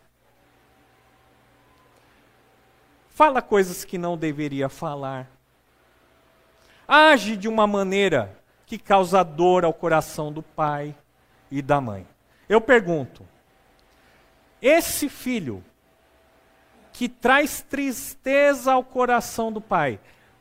Fala 3.16 3.40
coisas 3.40 3.82
que 3.82 3.96
não 3.96 4.14
deveria 4.14 4.68
falar. 4.68 5.26
Age 6.86 7.34
de 7.34 7.48
uma 7.48 7.66
maneira 7.66 8.38
que 8.66 8.76
causa 8.76 9.22
dor 9.22 9.64
ao 9.64 9.72
coração 9.72 10.30
do 10.30 10.42
pai 10.42 10.94
e 11.50 11.62
da 11.62 11.80
mãe. 11.80 12.06
Eu 12.46 12.60
pergunto: 12.60 13.26
esse 14.60 15.08
filho 15.08 15.64
que 16.92 17.08
traz 17.08 17.62
tristeza 17.62 18.74
ao 18.74 18.84
coração 18.84 19.50
do 19.50 19.62
pai, 19.62 19.98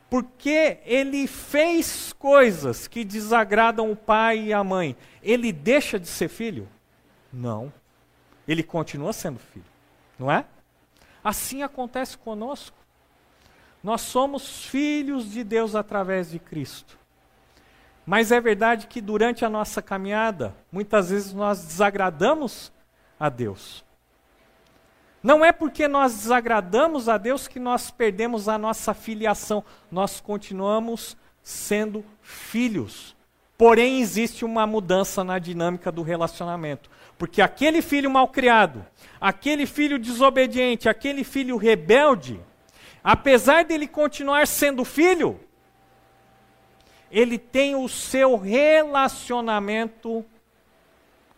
porque 0.10 0.80
ele 0.84 1.28
fez 1.28 2.12
coisas 2.12 2.90
que 2.90 3.06
desagradam 3.06 3.90
o 3.90 3.96
pai 3.96 4.48
e 4.48 4.54
a 4.54 4.66
mãe, 4.66 4.98
ele 5.24 5.54
deixa 5.54 5.98
de 5.98 6.08
ser 6.08 6.28
filho? 6.28 6.68
Não. 7.32 7.72
Ele 8.46 8.64
continua 8.64 9.14
sendo 9.14 9.40
filho, 9.40 9.64
não 10.20 10.30
é? 10.30 10.44
Assim 11.26 11.64
acontece 11.64 12.16
conosco. 12.16 12.78
Nós 13.84 14.02
somos 14.02 14.66
filhos 14.66 15.32
de 15.32 15.44
Deus 15.44 15.74
através 15.74 16.30
de 16.30 16.38
Cristo. 16.38 17.00
Mas 18.06 18.32
é 18.32 18.40
verdade 18.40 18.86
que 18.86 19.02
durante 19.02 19.44
a 19.44 19.50
nossa 19.50 19.82
caminhada, 19.82 20.56
muitas 20.72 21.10
vezes 21.10 21.34
nós 21.34 21.66
desagradamos 21.66 22.72
a 23.20 23.28
Deus. 23.28 23.84
Não 25.24 25.44
é 25.44 25.52
porque 25.52 25.88
nós 25.88 26.14
desagradamos 26.14 27.10
a 27.10 27.18
Deus 27.18 27.48
que 27.48 27.60
nós 27.60 27.90
perdemos 27.90 28.48
a 28.48 28.60
nossa 28.60 28.94
filiação. 28.94 29.64
Nós 29.92 30.22
continuamos 30.22 31.18
sendo 31.42 32.06
filhos. 32.22 33.16
Porém, 33.58 34.00
existe 34.00 34.46
uma 34.46 34.68
mudança 34.68 35.24
na 35.24 35.40
dinâmica 35.40 35.92
do 35.92 36.04
relacionamento. 36.04 36.88
Porque 37.18 37.42
aquele 37.42 37.82
filho 37.82 38.10
mal 38.10 38.28
criado, 38.28 38.86
aquele 39.20 39.66
filho 39.66 39.98
desobediente, 39.98 40.90
aquele 40.90 41.24
filho 41.24 41.58
rebelde, 41.58 42.40
apesar 43.04 43.64
dele 43.64 43.88
continuar 43.88 44.48
sendo 44.48 44.84
filho, 44.84 45.40
ele 47.10 47.38
tem 47.38 47.76
o 47.76 47.88
seu 47.88 48.36
relacionamento 48.36 50.26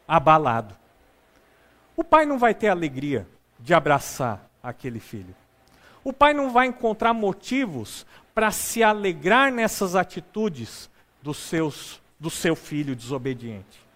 abalado. 0.08 0.76
O 1.96 2.04
pai 2.04 2.26
não 2.26 2.40
vai 2.40 2.54
ter 2.54 2.70
alegria 2.70 3.28
de 3.60 3.74
abraçar 3.74 4.50
aquele 4.62 5.00
filho. 5.00 5.36
O 6.04 6.14
pai 6.14 6.34
não 6.34 6.52
vai 6.52 6.68
encontrar 6.68 7.14
motivos 7.14 8.06
para 8.34 8.50
se 8.50 8.84
alegrar 8.84 9.52
nessas 9.52 9.96
atitudes 9.96 10.90
dos 11.22 11.38
seus, 11.38 12.02
do 12.20 12.30
seu 12.30 12.56
filho 12.56 12.96
desobediente. 12.96 13.87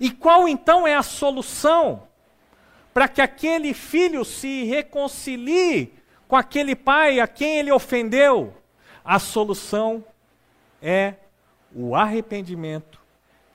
E 0.00 0.10
qual 0.10 0.48
então 0.48 0.86
é 0.86 0.94
a 0.94 1.02
solução 1.02 2.06
para 2.94 3.08
que 3.08 3.20
aquele 3.20 3.74
filho 3.74 4.24
se 4.24 4.64
reconcilie 4.64 5.92
com 6.26 6.36
aquele 6.36 6.76
pai 6.76 7.20
a 7.20 7.26
quem 7.26 7.58
ele 7.58 7.72
ofendeu? 7.72 8.54
A 9.04 9.18
solução 9.18 10.04
é 10.82 11.14
o 11.74 11.94
arrependimento 11.94 13.00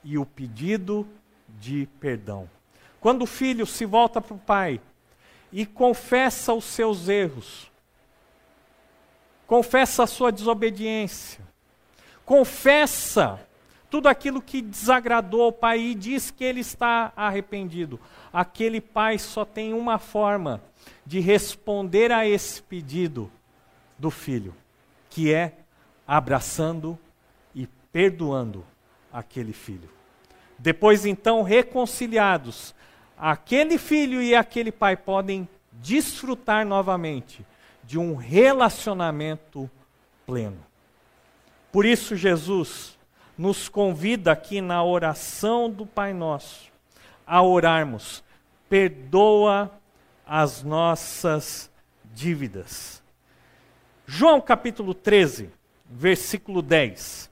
e 0.02 0.18
o 0.18 0.26
pedido 0.26 1.08
de 1.48 1.88
perdão. 1.98 2.48
Quando 3.00 3.22
o 3.22 3.26
filho 3.26 3.66
se 3.66 3.84
volta 3.84 4.20
para 4.20 4.34
o 4.34 4.38
pai 4.38 4.80
e 5.52 5.64
confessa 5.64 6.52
os 6.52 6.64
seus 6.64 7.08
erros, 7.08 7.70
confessa 9.46 10.02
a 10.02 10.06
sua 10.06 10.32
desobediência, 10.32 11.40
confessa 12.24 13.40
tudo 13.94 14.08
aquilo 14.08 14.42
que 14.42 14.60
desagradou 14.60 15.42
ao 15.42 15.52
pai 15.52 15.78
e 15.78 15.94
diz 15.94 16.28
que 16.28 16.42
ele 16.42 16.58
está 16.58 17.12
arrependido. 17.14 18.00
Aquele 18.32 18.80
pai 18.80 19.20
só 19.20 19.44
tem 19.44 19.72
uma 19.72 20.00
forma 20.00 20.60
de 21.06 21.20
responder 21.20 22.10
a 22.10 22.26
esse 22.26 22.60
pedido 22.60 23.30
do 23.96 24.10
filho, 24.10 24.52
que 25.08 25.32
é 25.32 25.52
abraçando 26.08 26.98
e 27.54 27.68
perdoando 27.92 28.66
aquele 29.12 29.52
filho. 29.52 29.88
Depois, 30.58 31.06
então, 31.06 31.44
reconciliados, 31.44 32.74
aquele 33.16 33.78
filho 33.78 34.20
e 34.20 34.34
aquele 34.34 34.72
pai 34.72 34.96
podem 34.96 35.48
desfrutar 35.70 36.66
novamente 36.66 37.46
de 37.84 37.96
um 37.96 38.16
relacionamento 38.16 39.70
pleno. 40.26 40.58
Por 41.70 41.86
isso, 41.86 42.16
Jesus 42.16 42.93
nos 43.36 43.68
convida 43.68 44.32
aqui 44.32 44.60
na 44.60 44.82
oração 44.82 45.68
do 45.68 45.84
Pai 45.84 46.12
Nosso 46.12 46.72
a 47.26 47.42
orarmos: 47.42 48.22
perdoa 48.68 49.70
as 50.26 50.62
nossas 50.62 51.70
dívidas. 52.14 53.02
João 54.06 54.40
capítulo 54.40 54.94
13, 54.94 55.50
versículo 55.88 56.62
10. 56.62 57.30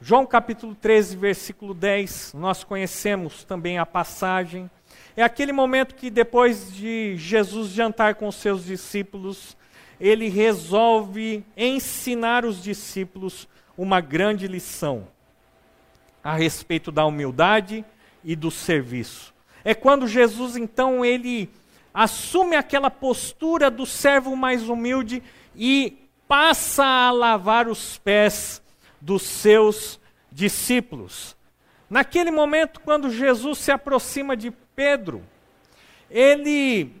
João 0.00 0.24
capítulo 0.24 0.76
13, 0.76 1.16
versículo 1.16 1.74
10, 1.74 2.34
nós 2.34 2.62
conhecemos 2.62 3.42
também 3.42 3.78
a 3.78 3.86
passagem. 3.86 4.70
É 5.16 5.24
aquele 5.24 5.52
momento 5.52 5.96
que 5.96 6.08
depois 6.08 6.72
de 6.72 7.16
Jesus 7.16 7.70
jantar 7.70 8.14
com 8.14 8.28
os 8.28 8.36
seus 8.36 8.64
discípulos, 8.64 9.56
ele 10.00 10.28
resolve 10.28 11.44
ensinar 11.56 12.44
os 12.44 12.62
discípulos 12.62 13.48
uma 13.78 14.00
grande 14.00 14.48
lição 14.48 15.06
a 16.22 16.34
respeito 16.34 16.90
da 16.90 17.06
humildade 17.06 17.84
e 18.24 18.34
do 18.34 18.50
serviço. 18.50 19.32
É 19.64 19.72
quando 19.72 20.08
Jesus 20.08 20.56
então 20.56 21.04
ele 21.04 21.48
assume 21.94 22.56
aquela 22.56 22.90
postura 22.90 23.70
do 23.70 23.86
servo 23.86 24.34
mais 24.34 24.68
humilde 24.68 25.22
e 25.54 25.96
passa 26.26 26.84
a 26.84 27.10
lavar 27.12 27.68
os 27.68 27.96
pés 27.98 28.60
dos 29.00 29.22
seus 29.22 30.00
discípulos. 30.30 31.36
Naquele 31.88 32.30
momento, 32.30 32.80
quando 32.80 33.10
Jesus 33.10 33.58
se 33.58 33.70
aproxima 33.70 34.36
de 34.36 34.50
Pedro, 34.50 35.24
ele 36.10 36.92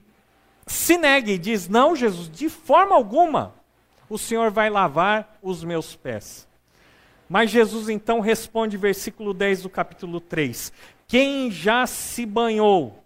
se 0.66 0.96
nega 0.96 1.30
e 1.30 1.38
diz: 1.38 1.68
Não, 1.68 1.94
Jesus, 1.94 2.30
de 2.30 2.48
forma 2.48 2.94
alguma 2.94 3.54
o 4.08 4.16
Senhor 4.16 4.50
vai 4.50 4.70
lavar 4.70 5.38
os 5.42 5.62
meus 5.62 5.94
pés. 5.94 6.47
Mas 7.28 7.50
Jesus 7.50 7.88
então 7.88 8.20
responde, 8.20 8.76
versículo 8.76 9.34
10 9.34 9.62
do 9.62 9.70
capítulo 9.70 10.20
3: 10.20 10.72
Quem 11.06 11.50
já 11.50 11.86
se 11.86 12.24
banhou 12.24 13.02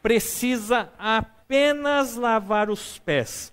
precisa 0.00 0.92
apenas 0.98 2.16
lavar 2.16 2.70
os 2.70 2.98
pés, 2.98 3.52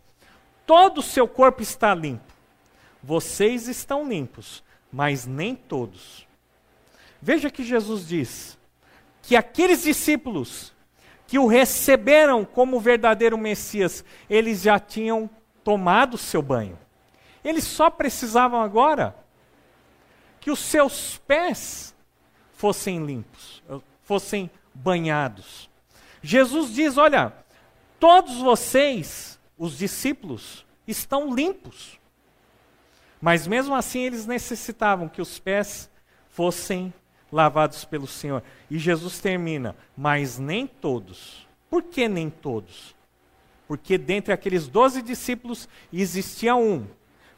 todo 0.65 0.99
o 0.99 1.03
seu 1.03 1.27
corpo 1.27 1.61
está 1.61 1.93
limpo. 1.95 2.33
Vocês 3.01 3.67
estão 3.67 4.07
limpos, 4.07 4.63
mas 4.91 5.25
nem 5.25 5.55
todos. 5.55 6.27
Veja 7.21 7.49
que 7.49 7.63
Jesus 7.63 8.07
diz 8.07 8.57
que 9.21 9.35
aqueles 9.35 9.83
discípulos 9.83 10.73
que 11.27 11.37
o 11.37 11.47
receberam 11.47 12.43
como 12.43 12.79
verdadeiro 12.79 13.37
Messias, 13.37 14.03
eles 14.29 14.61
já 14.61 14.79
tinham 14.79 15.29
tomado 15.63 16.17
seu 16.17 16.41
banho. 16.41 16.77
Eles 17.43 17.63
só 17.63 17.89
precisavam 17.89 18.61
agora 18.61 19.15
que 20.39 20.51
os 20.51 20.59
seus 20.59 21.17
pés 21.27 21.95
fossem 22.53 23.05
limpos, 23.05 23.63
fossem 24.03 24.49
banhados. 24.73 25.69
Jesus 26.21 26.73
diz: 26.73 26.97
Olha, 26.97 27.33
todos 27.99 28.37
vocês, 28.37 29.39
os 29.57 29.77
discípulos, 29.77 30.65
estão 30.87 31.33
limpos. 31.33 31.99
Mas 33.21 33.45
mesmo 33.45 33.75
assim 33.75 33.99
eles 33.99 34.25
necessitavam 34.25 35.09
que 35.09 35.21
os 35.21 35.39
pés 35.39 35.89
fossem 36.29 36.93
lavados 37.31 37.83
pelo 37.83 38.07
Senhor. 38.07 38.41
E 38.69 38.77
Jesus 38.77 39.19
termina, 39.19 39.75
mas 39.95 40.37
nem 40.37 40.65
todos. 40.65 41.47
Por 41.69 41.83
que 41.83 42.07
nem 42.07 42.29
todos? 42.29 42.95
Porque 43.67 43.97
dentre 43.97 44.33
aqueles 44.33 44.67
doze 44.67 45.01
discípulos 45.01 45.67
existia 45.93 46.55
um 46.55 46.87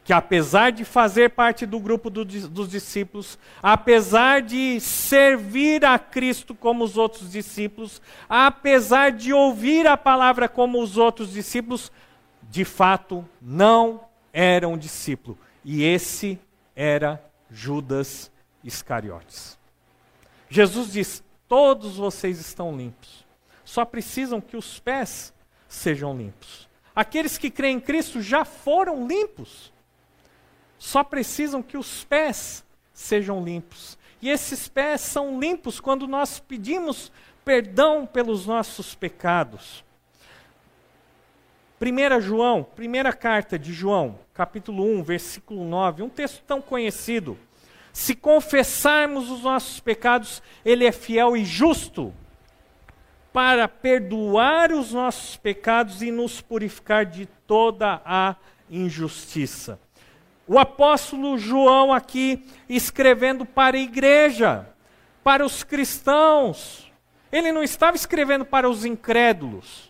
que, 0.03 0.13
apesar 0.13 0.71
de 0.71 0.83
fazer 0.83 1.29
parte 1.29 1.65
do 1.65 1.79
grupo 1.79 2.09
do, 2.09 2.25
dos 2.25 2.69
discípulos, 2.69 3.37
apesar 3.61 4.41
de 4.41 4.79
servir 4.79 5.85
a 5.85 5.99
Cristo 5.99 6.55
como 6.55 6.83
os 6.83 6.97
outros 6.97 7.31
discípulos, 7.31 8.01
apesar 8.27 9.11
de 9.11 9.31
ouvir 9.31 9.85
a 9.85 9.95
palavra 9.95 10.49
como 10.49 10.81
os 10.81 10.97
outros 10.97 11.31
discípulos, 11.31 11.91
de 12.49 12.65
fato 12.65 13.23
não 13.41 14.01
era 14.33 14.67
um 14.67 14.77
discípulo 14.77 15.37
e 15.63 15.83
esse 15.83 16.39
era 16.75 17.23
Judas 17.49 18.31
Iscariotes. 18.63 19.57
Jesus 20.49 20.91
diz: 20.91 21.23
Todos 21.47 21.97
vocês 21.97 22.39
estão 22.39 22.75
limpos, 22.75 23.25
só 23.63 23.85
precisam 23.85 24.41
que 24.41 24.57
os 24.57 24.79
pés 24.79 25.33
sejam 25.67 26.17
limpos. 26.17 26.69
Aqueles 26.95 27.37
que 27.37 27.49
creem 27.49 27.77
em 27.77 27.79
Cristo 27.79 28.21
já 28.21 28.43
foram 28.43 29.07
limpos. 29.07 29.70
Só 30.81 31.03
precisam 31.03 31.61
que 31.61 31.77
os 31.77 32.03
pés 32.05 32.65
sejam 32.91 33.43
limpos. 33.43 33.99
E 34.19 34.31
esses 34.31 34.67
pés 34.67 35.01
são 35.01 35.39
limpos 35.39 35.79
quando 35.79 36.07
nós 36.07 36.39
pedimos 36.39 37.11
perdão 37.45 38.03
pelos 38.03 38.47
nossos 38.47 38.95
pecados. 38.95 39.85
1 41.79 42.19
João, 42.21 42.63
primeira 42.63 43.13
carta 43.13 43.59
de 43.59 43.71
João, 43.71 44.17
capítulo 44.33 44.83
1, 44.83 45.03
versículo 45.03 45.63
9, 45.65 46.01
um 46.01 46.09
texto 46.09 46.41
tão 46.47 46.59
conhecido. 46.59 47.37
Se 47.93 48.15
confessarmos 48.15 49.29
os 49.29 49.43
nossos 49.43 49.79
pecados, 49.79 50.41
Ele 50.65 50.83
é 50.83 50.91
fiel 50.91 51.37
e 51.37 51.45
justo 51.45 52.11
para 53.31 53.67
perdoar 53.67 54.71
os 54.71 54.93
nossos 54.93 55.37
pecados 55.37 56.01
e 56.01 56.09
nos 56.09 56.41
purificar 56.41 57.05
de 57.05 57.27
toda 57.45 58.01
a 58.03 58.35
injustiça. 58.67 59.79
O 60.51 60.59
apóstolo 60.59 61.37
João 61.37 61.93
aqui 61.93 62.45
escrevendo 62.67 63.45
para 63.45 63.77
a 63.77 63.79
igreja, 63.79 64.67
para 65.23 65.45
os 65.45 65.63
cristãos. 65.63 66.91
Ele 67.31 67.53
não 67.53 67.63
estava 67.63 67.95
escrevendo 67.95 68.43
para 68.43 68.69
os 68.69 68.83
incrédulos 68.83 69.89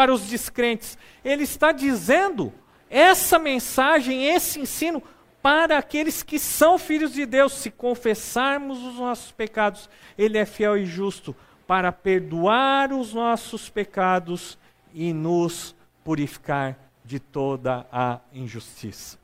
para 0.00 0.14
os 0.14 0.22
descrentes. 0.22 0.96
Ele 1.22 1.42
está 1.42 1.72
dizendo 1.72 2.54
essa 2.88 3.38
mensagem, 3.38 4.24
esse 4.24 4.60
ensino 4.60 5.02
para 5.42 5.76
aqueles 5.76 6.22
que 6.22 6.38
são 6.38 6.78
filhos 6.78 7.12
de 7.12 7.26
Deus. 7.26 7.52
Se 7.52 7.70
confessarmos 7.70 8.82
os 8.82 8.94
nossos 8.94 9.30
pecados, 9.32 9.90
Ele 10.16 10.38
é 10.38 10.46
fiel 10.46 10.78
e 10.78 10.86
justo 10.86 11.36
para 11.66 11.92
perdoar 11.92 12.92
os 12.92 13.12
nossos 13.12 13.68
pecados 13.68 14.56
e 14.94 15.12
nos 15.12 15.74
purificar 16.02 16.78
de 17.04 17.18
toda 17.18 17.86
a 17.92 18.20
injustiça. 18.32 19.19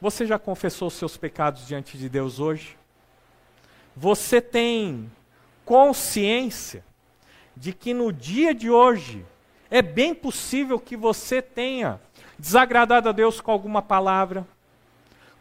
Você 0.00 0.26
já 0.26 0.38
confessou 0.38 0.90
seus 0.90 1.16
pecados 1.16 1.66
diante 1.66 1.96
de 1.96 2.08
Deus 2.08 2.38
hoje? 2.38 2.76
Você 3.96 4.42
tem 4.42 5.10
consciência 5.64 6.84
de 7.56 7.72
que 7.72 7.94
no 7.94 8.12
dia 8.12 8.54
de 8.54 8.70
hoje 8.70 9.24
é 9.70 9.80
bem 9.80 10.14
possível 10.14 10.78
que 10.78 10.96
você 10.96 11.40
tenha 11.40 11.98
desagradado 12.38 13.08
a 13.08 13.12
Deus 13.12 13.40
com 13.40 13.50
alguma 13.50 13.80
palavra, 13.80 14.46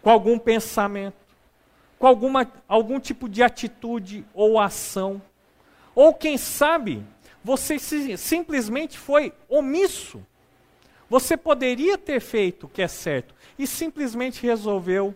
com 0.02 0.10
algum 0.10 0.40
pensamento, 0.40 1.18
com 2.00 2.08
alguma, 2.08 2.50
algum 2.66 2.98
tipo 2.98 3.28
de 3.28 3.44
atitude 3.44 4.26
ou 4.34 4.58
ação. 4.58 5.22
Ou 5.94 6.14
quem 6.14 6.38
sabe, 6.38 7.06
você 7.44 7.78
se, 7.78 8.18
simplesmente 8.18 8.98
foi 8.98 9.34
omisso. 9.50 10.26
Você 11.10 11.38
poderia 11.38 11.98
ter 11.98 12.20
feito 12.20 12.66
o 12.66 12.70
que 12.70 12.82
é 12.82 12.88
certo 12.88 13.34
e 13.58 13.68
simplesmente 13.68 14.42
resolveu 14.42 15.16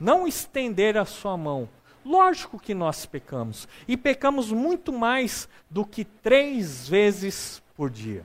não 0.00 0.26
estender 0.26 0.96
a 0.96 1.04
sua 1.04 1.36
mão 1.36 1.68
Lógico 2.08 2.58
que 2.58 2.72
nós 2.72 3.04
pecamos. 3.04 3.68
E 3.86 3.94
pecamos 3.94 4.50
muito 4.50 4.90
mais 4.90 5.46
do 5.68 5.84
que 5.84 6.06
três 6.06 6.88
vezes 6.88 7.62
por 7.76 7.90
dia. 7.90 8.24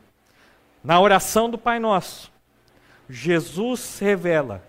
Na 0.82 1.02
oração 1.02 1.50
do 1.50 1.58
Pai 1.58 1.80
Nosso, 1.80 2.32
Jesus 3.10 4.00
revela 4.00 4.64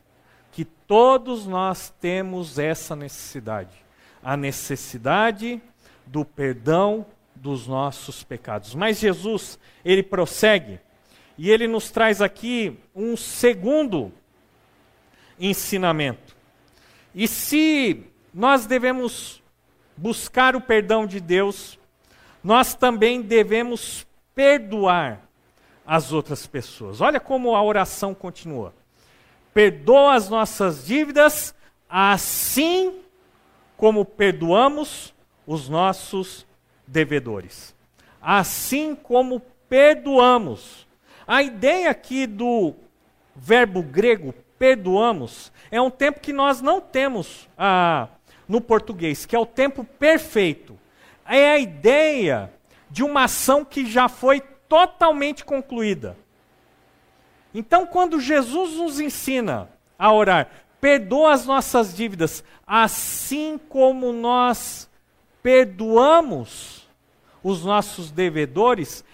que 0.50 0.64
todos 0.64 1.46
nós 1.46 1.94
temos 2.00 2.58
essa 2.58 2.96
necessidade 2.96 3.84
a 4.20 4.38
necessidade 4.38 5.60
do 6.06 6.24
perdão 6.24 7.04
dos 7.34 7.66
nossos 7.66 8.24
pecados. 8.24 8.74
Mas 8.74 8.98
Jesus, 8.98 9.58
ele 9.84 10.02
prossegue 10.02 10.80
e 11.36 11.50
ele 11.50 11.66
nos 11.66 11.90
traz 11.90 12.22
aqui 12.22 12.78
um 12.94 13.16
segundo 13.16 14.12
ensinamento. 15.38 16.36
E 17.14 17.26
se 17.28 18.04
nós 18.32 18.66
devemos 18.66 19.42
buscar 19.96 20.56
o 20.56 20.60
perdão 20.60 21.06
de 21.06 21.20
Deus, 21.20 21.78
nós 22.42 22.74
também 22.74 23.22
devemos 23.22 24.06
perdoar 24.34 25.20
as 25.86 26.12
outras 26.12 26.46
pessoas. 26.46 27.00
Olha 27.00 27.20
como 27.20 27.54
a 27.54 27.62
oração 27.62 28.14
continua. 28.14 28.74
Perdoa 29.52 30.14
as 30.14 30.28
nossas 30.28 30.86
dívidas, 30.86 31.54
assim 31.88 33.00
como 33.76 34.04
perdoamos 34.04 35.14
os 35.46 35.68
nossos 35.68 36.46
devedores. 36.86 37.74
Assim 38.20 38.94
como 38.94 39.40
perdoamos. 39.68 40.83
A 41.26 41.42
ideia 41.42 41.90
aqui 41.90 42.26
do 42.26 42.74
verbo 43.34 43.82
grego 43.82 44.34
perdoamos 44.58 45.52
é 45.70 45.80
um 45.80 45.90
tempo 45.90 46.20
que 46.20 46.32
nós 46.32 46.60
não 46.60 46.80
temos 46.80 47.48
ah, 47.56 48.08
no 48.48 48.60
português, 48.60 49.26
que 49.26 49.34
é 49.34 49.38
o 49.38 49.46
tempo 49.46 49.84
perfeito. 49.84 50.78
É 51.26 51.52
a 51.52 51.58
ideia 51.58 52.52
de 52.90 53.02
uma 53.02 53.24
ação 53.24 53.64
que 53.64 53.86
já 53.86 54.08
foi 54.08 54.40
totalmente 54.68 55.44
concluída. 55.44 56.16
Então, 57.54 57.86
quando 57.86 58.20
Jesus 58.20 58.76
nos 58.76 59.00
ensina 59.00 59.68
a 59.98 60.12
orar, 60.12 60.48
perdoa 60.80 61.32
as 61.32 61.46
nossas 61.46 61.96
dívidas, 61.96 62.44
assim 62.66 63.58
como 63.68 64.12
nós 64.12 64.90
perdoamos 65.42 66.88
os 67.42 67.64
nossos 67.64 68.10
devedores, 68.10 69.04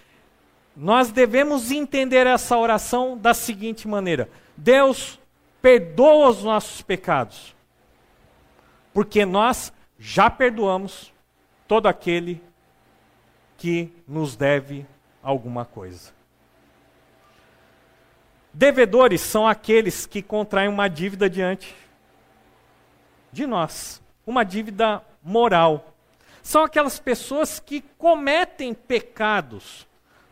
nós 0.82 1.12
devemos 1.12 1.70
entender 1.70 2.26
essa 2.26 2.56
oração 2.56 3.18
da 3.18 3.34
seguinte 3.34 3.86
maneira: 3.86 4.30
Deus 4.56 5.20
perdoa 5.60 6.30
os 6.30 6.42
nossos 6.42 6.80
pecados 6.80 7.54
porque 8.94 9.26
nós 9.26 9.74
já 9.98 10.30
perdoamos 10.30 11.12
todo 11.68 11.86
aquele 11.86 12.42
que 13.58 13.92
nos 14.08 14.36
deve 14.36 14.86
alguma 15.22 15.66
coisa. 15.66 16.12
Devedores 18.54 19.20
são 19.20 19.46
aqueles 19.46 20.06
que 20.06 20.22
contraem 20.22 20.66
uma 20.66 20.88
dívida 20.88 21.28
diante 21.28 21.76
de 23.30 23.46
nós, 23.46 24.02
uma 24.26 24.44
dívida 24.44 25.04
moral. 25.22 25.94
São 26.42 26.64
aquelas 26.64 26.98
pessoas 26.98 27.60
que 27.60 27.82
cometem 27.98 28.72
pecados 28.72 29.86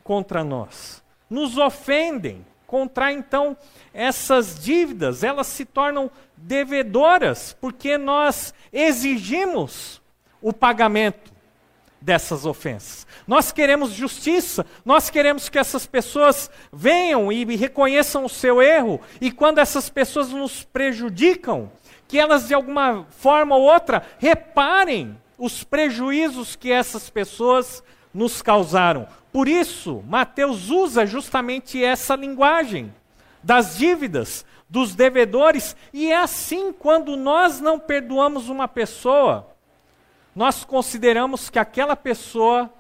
contra 0.09 0.43
nós, 0.43 1.05
nos 1.29 1.59
ofendem, 1.59 2.43
contrai 2.67 3.13
então 3.13 3.55
essas 3.93 4.59
dívidas, 4.59 5.23
elas 5.23 5.49
se 5.49 5.67
tornam 5.67 6.11
devedoras, 6.35 7.55
porque 7.61 7.99
nós 7.99 8.55
exigimos 8.73 10.01
o 10.41 10.51
pagamento 10.51 11.31
dessas 12.01 12.47
ofensas. 12.47 13.07
Nós 13.27 13.53
queremos 13.53 13.91
justiça, 13.91 14.65
nós 14.83 15.11
queremos 15.11 15.51
que 15.51 15.59
essas 15.59 15.85
pessoas 15.85 16.51
venham 16.73 17.31
e 17.31 17.45
reconheçam 17.55 18.25
o 18.25 18.31
seu 18.31 18.63
erro, 18.63 19.03
e 19.21 19.31
quando 19.31 19.59
essas 19.59 19.91
pessoas 19.91 20.31
nos 20.31 20.65
prejudicam, 20.65 21.71
que 22.09 22.19
elas 22.19 22.49
de 22.49 22.55
alguma 22.55 23.05
forma 23.11 23.55
ou 23.55 23.65
outra 23.65 24.03
reparem 24.19 25.21
os 25.37 25.63
prejuízos 25.65 26.57
que 26.57 26.73
essas 26.73 27.11
pessoas 27.11 27.83
nos 28.15 28.41
causaram. 28.41 29.07
Por 29.33 29.47
isso, 29.49 30.03
Mateus 30.07 30.71
usa 30.71 31.05
justamente 31.05 31.83
essa 31.83 32.17
linguagem 32.17 32.93
das 33.43 33.77
dívidas, 33.77 34.45
dos 34.69 34.95
devedores, 34.95 35.77
e 35.93 36.11
é 36.11 36.17
assim 36.17 36.73
quando 36.73 37.17
nós 37.17 37.61
não 37.61 37.79
perdoamos 37.79 38.49
uma 38.49 38.69
pessoa, 38.69 39.55
nós 40.35 40.65
consideramos 40.65 41.49
que 41.49 41.59
aquela 41.59 41.97
pessoa 41.97 42.73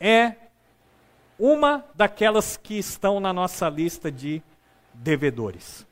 é 0.00 0.34
uma 1.38 1.84
daquelas 1.94 2.56
que 2.56 2.78
estão 2.78 3.20
na 3.20 3.32
nossa 3.32 3.68
lista 3.68 4.10
de 4.10 4.42
devedores. 4.92 5.86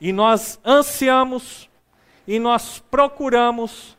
E 0.00 0.12
nós 0.12 0.60
ansiamos, 0.64 1.70
e 2.26 2.38
nós 2.38 2.78
procuramos, 2.90 3.96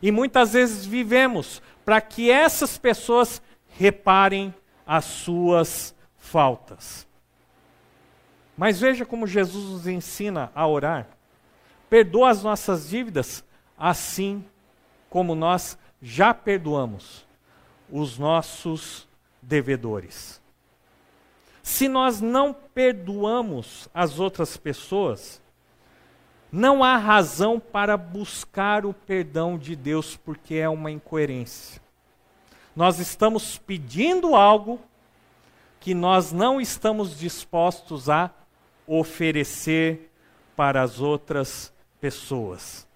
e 0.00 0.12
muitas 0.12 0.52
vezes 0.52 0.84
vivemos 0.84 1.62
para 1.88 2.02
que 2.02 2.30
essas 2.30 2.76
pessoas 2.76 3.40
reparem 3.78 4.54
as 4.86 5.06
suas 5.06 5.94
faltas. 6.18 7.08
Mas 8.54 8.78
veja 8.78 9.06
como 9.06 9.26
Jesus 9.26 9.70
nos 9.70 9.86
ensina 9.86 10.52
a 10.54 10.66
orar. 10.66 11.08
Perdoa 11.88 12.28
as 12.28 12.42
nossas 12.42 12.90
dívidas, 12.90 13.42
assim 13.78 14.44
como 15.08 15.34
nós 15.34 15.78
já 16.02 16.34
perdoamos 16.34 17.26
os 17.90 18.18
nossos 18.18 19.08
devedores. 19.40 20.42
Se 21.62 21.88
nós 21.88 22.20
não 22.20 22.52
perdoamos 22.52 23.88
as 23.94 24.20
outras 24.20 24.58
pessoas, 24.58 25.40
não 26.50 26.82
há 26.82 26.96
razão 26.96 27.60
para 27.60 27.96
buscar 27.96 28.86
o 28.86 28.94
perdão 28.94 29.58
de 29.58 29.76
Deus, 29.76 30.16
porque 30.16 30.54
é 30.54 30.68
uma 30.68 30.90
incoerência. 30.90 31.80
Nós 32.74 32.98
estamos 32.98 33.58
pedindo 33.58 34.34
algo, 34.34 34.80
que 35.80 35.94
nós 35.94 36.32
não 36.32 36.60
estamos 36.60 37.18
dispostos 37.18 38.08
a 38.08 38.30
oferecer 38.86 40.10
para 40.56 40.82
as 40.82 41.00
outras 41.00 41.72
pessoas. 42.00 42.86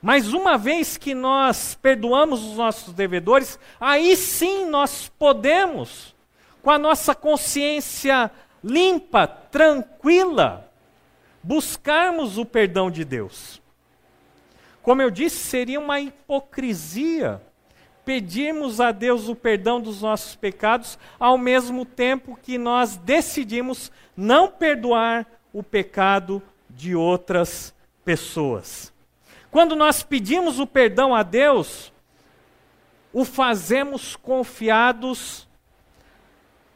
Mas 0.00 0.32
uma 0.32 0.56
vez 0.56 0.96
que 0.96 1.14
nós 1.14 1.74
perdoamos 1.74 2.44
os 2.44 2.56
nossos 2.56 2.92
devedores, 2.92 3.58
aí 3.80 4.16
sim 4.16 4.66
nós 4.66 5.08
podemos, 5.18 6.14
com 6.62 6.70
a 6.70 6.78
nossa 6.78 7.14
consciência 7.14 8.30
limpa, 8.62 9.26
tranquila, 9.26 10.65
buscarmos 11.46 12.38
o 12.38 12.44
perdão 12.44 12.90
de 12.90 13.04
Deus. 13.04 13.62
Como 14.82 15.00
eu 15.00 15.10
disse, 15.10 15.36
seria 15.36 15.78
uma 15.78 16.00
hipocrisia 16.00 17.40
pedirmos 18.04 18.80
a 18.80 18.90
Deus 18.90 19.28
o 19.28 19.34
perdão 19.34 19.80
dos 19.80 20.02
nossos 20.02 20.34
pecados, 20.34 20.98
ao 21.18 21.38
mesmo 21.38 21.84
tempo 21.84 22.38
que 22.40 22.58
nós 22.58 22.96
decidimos 22.96 23.92
não 24.16 24.48
perdoar 24.48 25.24
o 25.52 25.62
pecado 25.62 26.42
de 26.68 26.96
outras 26.96 27.72
pessoas. 28.04 28.92
Quando 29.48 29.76
nós 29.76 30.02
pedimos 30.02 30.58
o 30.58 30.66
perdão 30.66 31.14
a 31.14 31.22
Deus, 31.22 31.92
o 33.12 33.24
fazemos 33.24 34.16
confiados 34.16 35.48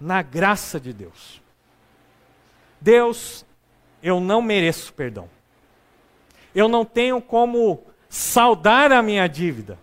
na 0.01 0.23
graça 0.23 0.81
de 0.81 0.93
Deus. 0.93 1.43
Deus, 2.81 3.45
eu 4.03 4.21
não 4.21 4.41
mereço 4.43 4.93
perdão. 4.93 5.29
Eu 6.55 6.69
não 6.69 6.85
tenho 6.85 7.21
como 7.21 7.83
saldar 8.09 8.93
a 8.93 9.03
minha 9.03 9.27
dívida. 9.29 9.79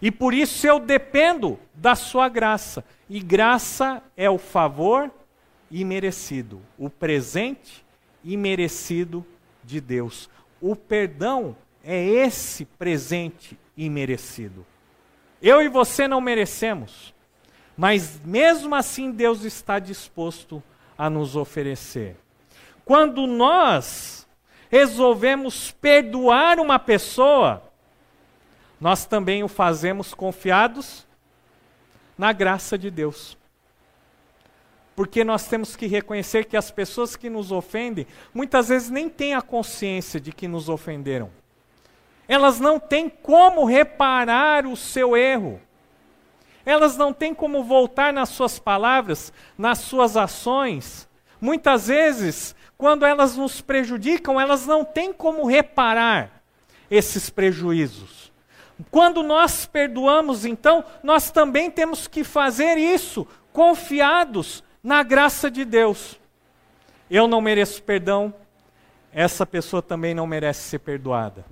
E 0.00 0.10
por 0.10 0.34
isso 0.34 0.66
eu 0.66 0.80
dependo 0.80 1.58
da 1.74 1.94
sua 1.94 2.28
graça. 2.28 2.84
E 3.08 3.20
graça 3.20 4.02
é 4.16 4.28
o 4.28 4.38
favor 4.38 5.10
imerecido, 5.70 6.60
o 6.78 6.90
presente 6.90 7.84
imerecido 8.24 9.24
de 9.62 9.80
Deus. 9.80 10.28
O 10.60 10.74
perdão 10.74 11.56
é 11.84 12.04
esse 12.04 12.64
presente 12.64 13.58
imerecido. 13.76 14.64
Eu 15.40 15.60
e 15.60 15.68
você 15.68 16.06
não 16.06 16.20
merecemos, 16.20 17.14
mas 17.76 18.20
mesmo 18.24 18.74
assim 18.74 19.10
Deus 19.10 19.44
está 19.44 19.78
disposto 19.78 20.62
a 20.96 21.10
nos 21.10 21.34
oferecer. 21.34 22.16
Quando 22.92 23.26
nós 23.26 24.28
resolvemos 24.70 25.70
perdoar 25.70 26.60
uma 26.60 26.78
pessoa, 26.78 27.62
nós 28.78 29.06
também 29.06 29.42
o 29.42 29.48
fazemos 29.48 30.12
confiados 30.12 31.06
na 32.18 32.34
graça 32.34 32.76
de 32.76 32.90
Deus. 32.90 33.34
Porque 34.94 35.24
nós 35.24 35.48
temos 35.48 35.74
que 35.74 35.86
reconhecer 35.86 36.44
que 36.44 36.54
as 36.54 36.70
pessoas 36.70 37.16
que 37.16 37.30
nos 37.30 37.50
ofendem, 37.50 38.06
muitas 38.34 38.68
vezes 38.68 38.90
nem 38.90 39.08
têm 39.08 39.32
a 39.32 39.40
consciência 39.40 40.20
de 40.20 40.30
que 40.30 40.46
nos 40.46 40.68
ofenderam. 40.68 41.30
Elas 42.28 42.60
não 42.60 42.78
têm 42.78 43.08
como 43.08 43.64
reparar 43.64 44.66
o 44.66 44.76
seu 44.76 45.16
erro. 45.16 45.58
Elas 46.62 46.98
não 46.98 47.10
têm 47.10 47.34
como 47.34 47.64
voltar 47.64 48.12
nas 48.12 48.28
suas 48.28 48.58
palavras, 48.58 49.32
nas 49.56 49.78
suas 49.78 50.14
ações. 50.14 51.08
Muitas 51.42 51.88
vezes, 51.88 52.54
quando 52.78 53.04
elas 53.04 53.36
nos 53.36 53.60
prejudicam, 53.60 54.40
elas 54.40 54.64
não 54.64 54.84
têm 54.84 55.12
como 55.12 55.44
reparar 55.44 56.40
esses 56.88 57.28
prejuízos. 57.30 58.30
Quando 58.92 59.24
nós 59.24 59.66
perdoamos, 59.66 60.44
então, 60.44 60.84
nós 61.02 61.32
também 61.32 61.68
temos 61.68 62.06
que 62.06 62.22
fazer 62.22 62.78
isso, 62.78 63.26
confiados 63.52 64.62
na 64.84 65.02
graça 65.02 65.50
de 65.50 65.64
Deus. 65.64 66.16
Eu 67.10 67.26
não 67.26 67.40
mereço 67.40 67.82
perdão, 67.82 68.32
essa 69.12 69.44
pessoa 69.44 69.82
também 69.82 70.14
não 70.14 70.28
merece 70.28 70.68
ser 70.68 70.78
perdoada. 70.78 71.44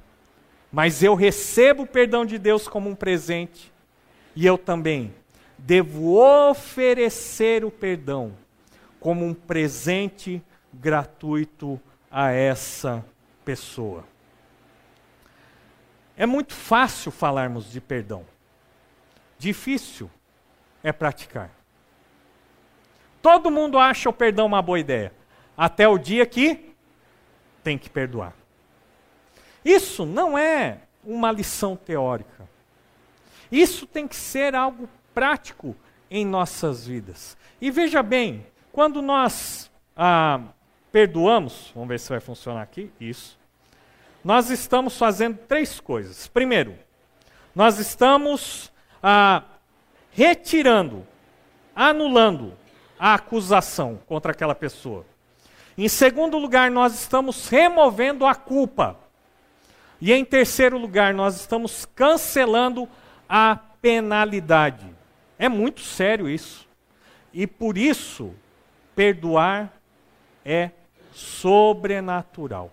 Mas 0.71 1.03
eu 1.03 1.17
recebo 1.17 1.83
o 1.83 1.87
perdão 1.87 2.25
de 2.25 2.39
Deus 2.39 2.69
como 2.69 2.89
um 2.89 2.95
presente, 2.95 3.73
e 4.37 4.47
eu 4.47 4.57
também 4.57 5.13
devo 5.59 6.17
oferecer 6.17 7.65
o 7.65 7.73
perdão 7.73 8.33
como 9.01 9.25
um 9.25 9.35
presente 9.35 10.43
gratuito 10.73 11.81
a 12.11 12.31
essa 12.31 13.05
pessoa. 13.45 14.05
É 16.17 16.27
muito 16.27 16.53
fácil 16.53 17.11
falarmos 17.11 17.73
de 17.73 17.81
perdão. 17.81 18.27
Difícil 19.39 20.11
é 20.83 20.93
praticar. 20.93 21.51
Todo 23.23 23.51
mundo 23.51 23.79
acha 23.79 24.09
o 24.09 24.13
perdão 24.13 24.47
uma 24.47 24.63
boa 24.63 24.79
ideia, 24.79 25.13
até 25.57 25.89
o 25.89 25.99
dia 25.99 26.27
que 26.27 26.75
tem 27.63 27.79
que 27.79 27.89
perdoar. 27.89 28.35
Isso 29.65 30.07
não 30.07 30.39
é 30.39 30.81
uma 31.05 31.33
lição 31.33 31.77
teórica. 31.77 32.49
Isso 33.51 33.87
tem 33.87 34.07
que 34.07 34.17
ser 34.17 34.55
algo 34.55 34.89
prático 35.13 35.77
em 36.11 36.25
nossas 36.25 36.87
vidas. 36.87 37.37
E 37.61 37.71
veja 37.71 38.03
bem, 38.03 38.47
quando 38.73 39.03
nós 39.03 39.71
ah, 39.97 40.41
perdoamos, 40.91 41.71
vamos 41.75 41.89
ver 41.89 42.01
se 42.01 42.09
vai 42.09 42.21
funcionar 42.21 42.63
aqui, 42.63 42.91
isso 43.01 43.41
nós 44.25 44.51
estamos 44.51 44.97
fazendo 44.99 45.39
três 45.49 45.81
coisas. 45.81 46.29
Primeiro, 46.29 46.77
nós 47.55 47.79
estamos 47.79 48.71
ah, 49.03 49.43
retirando, 50.13 51.07
anulando 51.75 52.53
a 52.99 53.15
acusação 53.15 53.99
contra 54.07 54.33
aquela 54.33 54.55
pessoa. 54.55 55.07
Em 55.77 55.89
segundo 55.89 56.37
lugar, 56.37 56.71
nós 56.71 56.95
estamos 56.95 57.49
removendo 57.49 58.27
a 58.27 58.35
culpa. 58.35 58.99
E 60.01 60.13
em 60.13 60.25
terceiro 60.25 60.77
lugar, 60.77 61.15
nós 61.15 61.37
estamos 61.37 61.87
cancelando 61.87 62.89
a 63.29 63.57
penalidade. 63.81 64.87
É 65.39 65.49
muito 65.49 65.81
sério 65.81 66.29
isso. 66.29 66.69
E 67.33 67.47
por 67.47 67.79
isso, 67.79 68.35
perdoar 69.01 69.73
é 70.45 70.73
sobrenatural. 71.11 72.71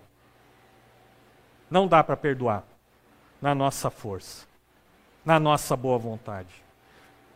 Não 1.71 1.87
dá 1.87 2.03
para 2.03 2.17
perdoar 2.17 2.65
na 3.41 3.55
nossa 3.55 3.89
força, 3.89 4.45
na 5.23 5.39
nossa 5.39 5.73
boa 5.77 5.97
vontade. 5.97 6.53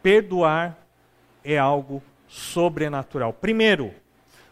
Perdoar 0.03 0.77
é 1.41 1.57
algo 1.57 2.03
sobrenatural. 2.27 3.31
Primeiro, 3.31 3.93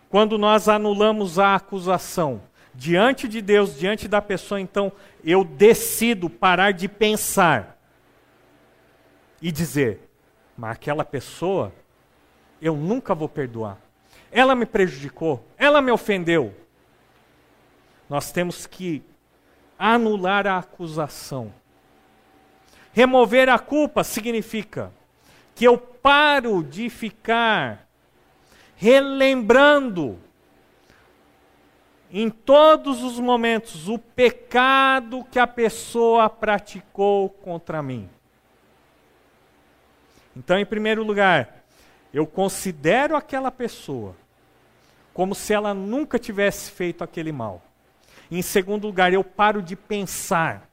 quando 0.07 0.37
nós 0.37 0.69
anulamos 0.69 1.37
a 1.37 1.55
acusação 1.55 2.41
diante 2.73 3.27
de 3.27 3.41
Deus, 3.41 3.77
diante 3.77 4.07
da 4.07 4.21
pessoa, 4.21 4.61
então 4.61 4.89
eu 5.21 5.43
decido 5.43 6.29
parar 6.29 6.71
de 6.71 6.87
pensar 6.87 7.77
e 9.41 9.51
dizer: 9.51 10.09
mas 10.57 10.71
aquela 10.71 11.03
pessoa 11.03 11.73
eu 12.61 12.77
nunca 12.77 13.13
vou 13.13 13.27
perdoar. 13.27 13.88
Ela 14.31 14.55
me 14.55 14.65
prejudicou, 14.65 15.45
ela 15.57 15.81
me 15.81 15.91
ofendeu. 15.91 16.53
Nós 18.09 18.31
temos 18.31 18.65
que 18.65 19.03
anular 19.77 20.45
a 20.45 20.57
acusação. 20.57 21.53
Remover 22.91 23.49
a 23.49 23.57
culpa 23.57 24.03
significa 24.03 24.91
que 25.55 25.65
eu 25.65 25.77
paro 25.77 26.63
de 26.63 26.89
ficar 26.89 27.87
relembrando 28.75 30.19
em 32.11 32.29
todos 32.29 33.03
os 33.03 33.19
momentos 33.19 33.87
o 33.87 33.99
pecado 33.99 35.23
que 35.29 35.37
a 35.37 35.45
pessoa 35.45 36.29
praticou 36.29 37.29
contra 37.29 37.83
mim. 37.83 38.09
Então, 40.35 40.57
em 40.57 40.65
primeiro 40.65 41.03
lugar, 41.03 41.63
eu 42.13 42.25
considero 42.25 43.15
aquela 43.15 43.51
pessoa 43.51 44.15
como 45.19 45.35
se 45.35 45.53
ela 45.53 45.73
nunca 45.73 46.17
tivesse 46.17 46.71
feito 46.71 47.03
aquele 47.03 47.33
mal. 47.33 47.61
Em 48.31 48.41
segundo 48.41 48.87
lugar, 48.87 49.11
eu 49.11 49.21
paro 49.21 49.61
de 49.61 49.75
pensar, 49.75 50.69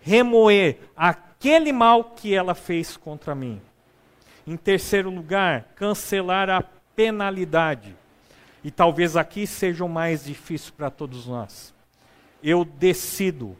remoer 0.00 0.78
aquele 0.96 1.72
mal 1.72 2.04
que 2.04 2.32
ela 2.32 2.54
fez 2.54 2.96
contra 2.96 3.34
mim. 3.34 3.60
Em 4.46 4.56
terceiro 4.56 5.10
lugar, 5.10 5.72
cancelar 5.74 6.48
a 6.50 6.62
penalidade. 6.94 7.96
E 8.62 8.70
talvez 8.70 9.16
aqui 9.16 9.44
seja 9.44 9.84
o 9.84 9.88
mais 9.88 10.24
difícil 10.24 10.72
para 10.76 10.88
todos 10.88 11.26
nós. 11.26 11.74
Eu 12.40 12.64
decido 12.64 13.56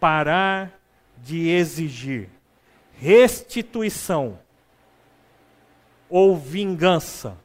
parar 0.00 0.80
de 1.16 1.48
exigir 1.48 2.28
restituição 2.98 4.36
ou 6.10 6.36
vingança 6.36 7.43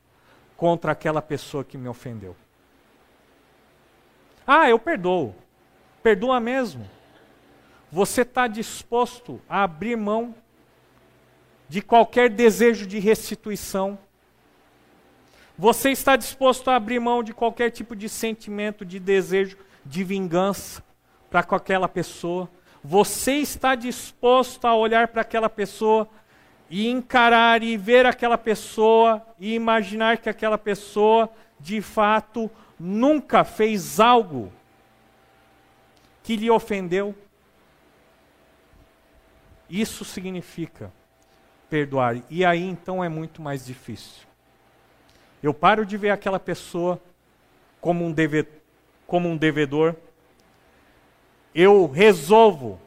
contra 0.60 0.92
aquela 0.92 1.22
pessoa 1.22 1.64
que 1.64 1.78
me 1.78 1.88
ofendeu. 1.88 2.36
Ah, 4.46 4.70
eu 4.70 4.78
perdoo. 4.78 5.34
Perdoa 6.04 6.38
mesmo. 6.42 6.86
Você 7.90 8.24
está 8.24 8.46
disposto 8.46 9.40
a 9.48 9.64
abrir 9.64 9.96
mão 9.96 10.36
de 11.70 11.82
qualquer 11.82 12.30
desejo 12.30 12.86
de 12.86 13.00
restituição 13.00 13.98
Você 15.58 15.92
está 15.92 16.18
disposto 16.18 16.70
a 16.70 16.76
abrir 16.76 17.00
mão 17.00 17.24
de 17.24 17.34
qualquer 17.34 17.70
tipo 17.70 17.96
de 17.96 18.10
sentimento, 18.10 18.84
de 18.84 19.00
desejo, 19.00 19.58
de 19.86 20.04
vingança 20.04 20.84
para 21.30 21.42
com 21.42 21.56
aquela 21.56 21.88
pessoa? 21.88 22.50
Você 22.84 23.36
está 23.36 23.76
disposto 23.76 24.66
a 24.66 24.76
olhar 24.76 25.08
para 25.08 25.22
aquela 25.22 25.50
pessoa 25.50 26.10
e 26.70 26.88
encarar 26.88 27.64
e 27.64 27.76
ver 27.76 28.06
aquela 28.06 28.38
pessoa 28.38 29.26
e 29.40 29.56
imaginar 29.56 30.18
que 30.18 30.30
aquela 30.30 30.58
pessoa 30.58 31.30
de 31.60 31.82
fato 31.82 32.50
nunca 32.80 33.44
fez 33.44 34.00
algo 34.00 34.52
que 36.22 36.36
lhe 36.36 36.50
ofendeu? 36.50 37.16
Isso 39.70 40.06
significa 40.06 40.92
perdoar. 41.70 42.22
E 42.30 42.46
aí 42.46 42.64
então 42.64 43.04
é 43.04 43.10
muito 43.10 43.42
mais 43.42 43.66
difícil. 43.66 44.28
Eu 45.42 45.54
paro 45.54 45.86
de 45.86 45.98
ver 45.98 46.12
aquela 46.12 46.40
pessoa 46.40 47.02
como 47.82 48.06
um, 48.06 48.12
deve, 48.12 48.46
como 49.08 49.30
um 49.30 49.38
devedor. 49.38 49.96
Eu 51.54 51.88
resolvo 51.88 52.80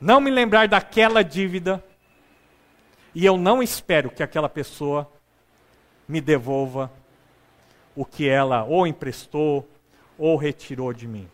não 0.00 0.20
me 0.20 0.30
lembrar 0.30 0.66
daquela 0.66 1.22
dívida 1.22 1.84
e 3.14 3.24
eu 3.24 3.36
não 3.36 3.62
espero 3.62 4.10
que 4.10 4.22
aquela 4.22 4.48
pessoa 4.48 5.10
me 6.06 6.20
devolva 6.20 6.90
o 7.94 8.04
que 8.04 8.28
ela 8.28 8.64
ou 8.64 8.86
emprestou 8.86 9.68
ou 10.16 10.36
retirou 10.36 10.92
de 10.92 11.08
mim. 11.08 11.28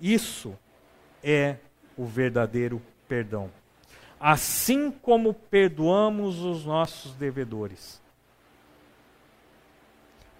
Isso 0.00 0.56
é 1.22 1.56
o 1.96 2.04
verdadeiro 2.04 2.80
perdão. 3.08 3.50
Assim 4.20 4.90
como 4.90 5.34
perdoamos 5.34 6.40
os 6.40 6.64
nossos 6.64 7.12
devedores. 7.14 8.00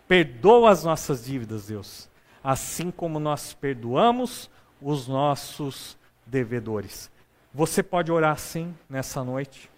Perdoa 0.07 0.71
as 0.71 0.85
nossas 0.85 1.25
dívidas, 1.25 1.67
Deus, 1.67 2.09
assim 2.43 2.91
como 2.91 3.21
nós 3.21 3.53
perdoamos 3.53 4.51
os 4.81 5.07
nossos 5.07 5.99
devedores. 6.25 7.11
Você 7.53 7.83
pode 7.83 8.11
orar 8.11 8.33
assim 8.33 8.75
nessa 8.89 9.23
noite? 9.23 9.71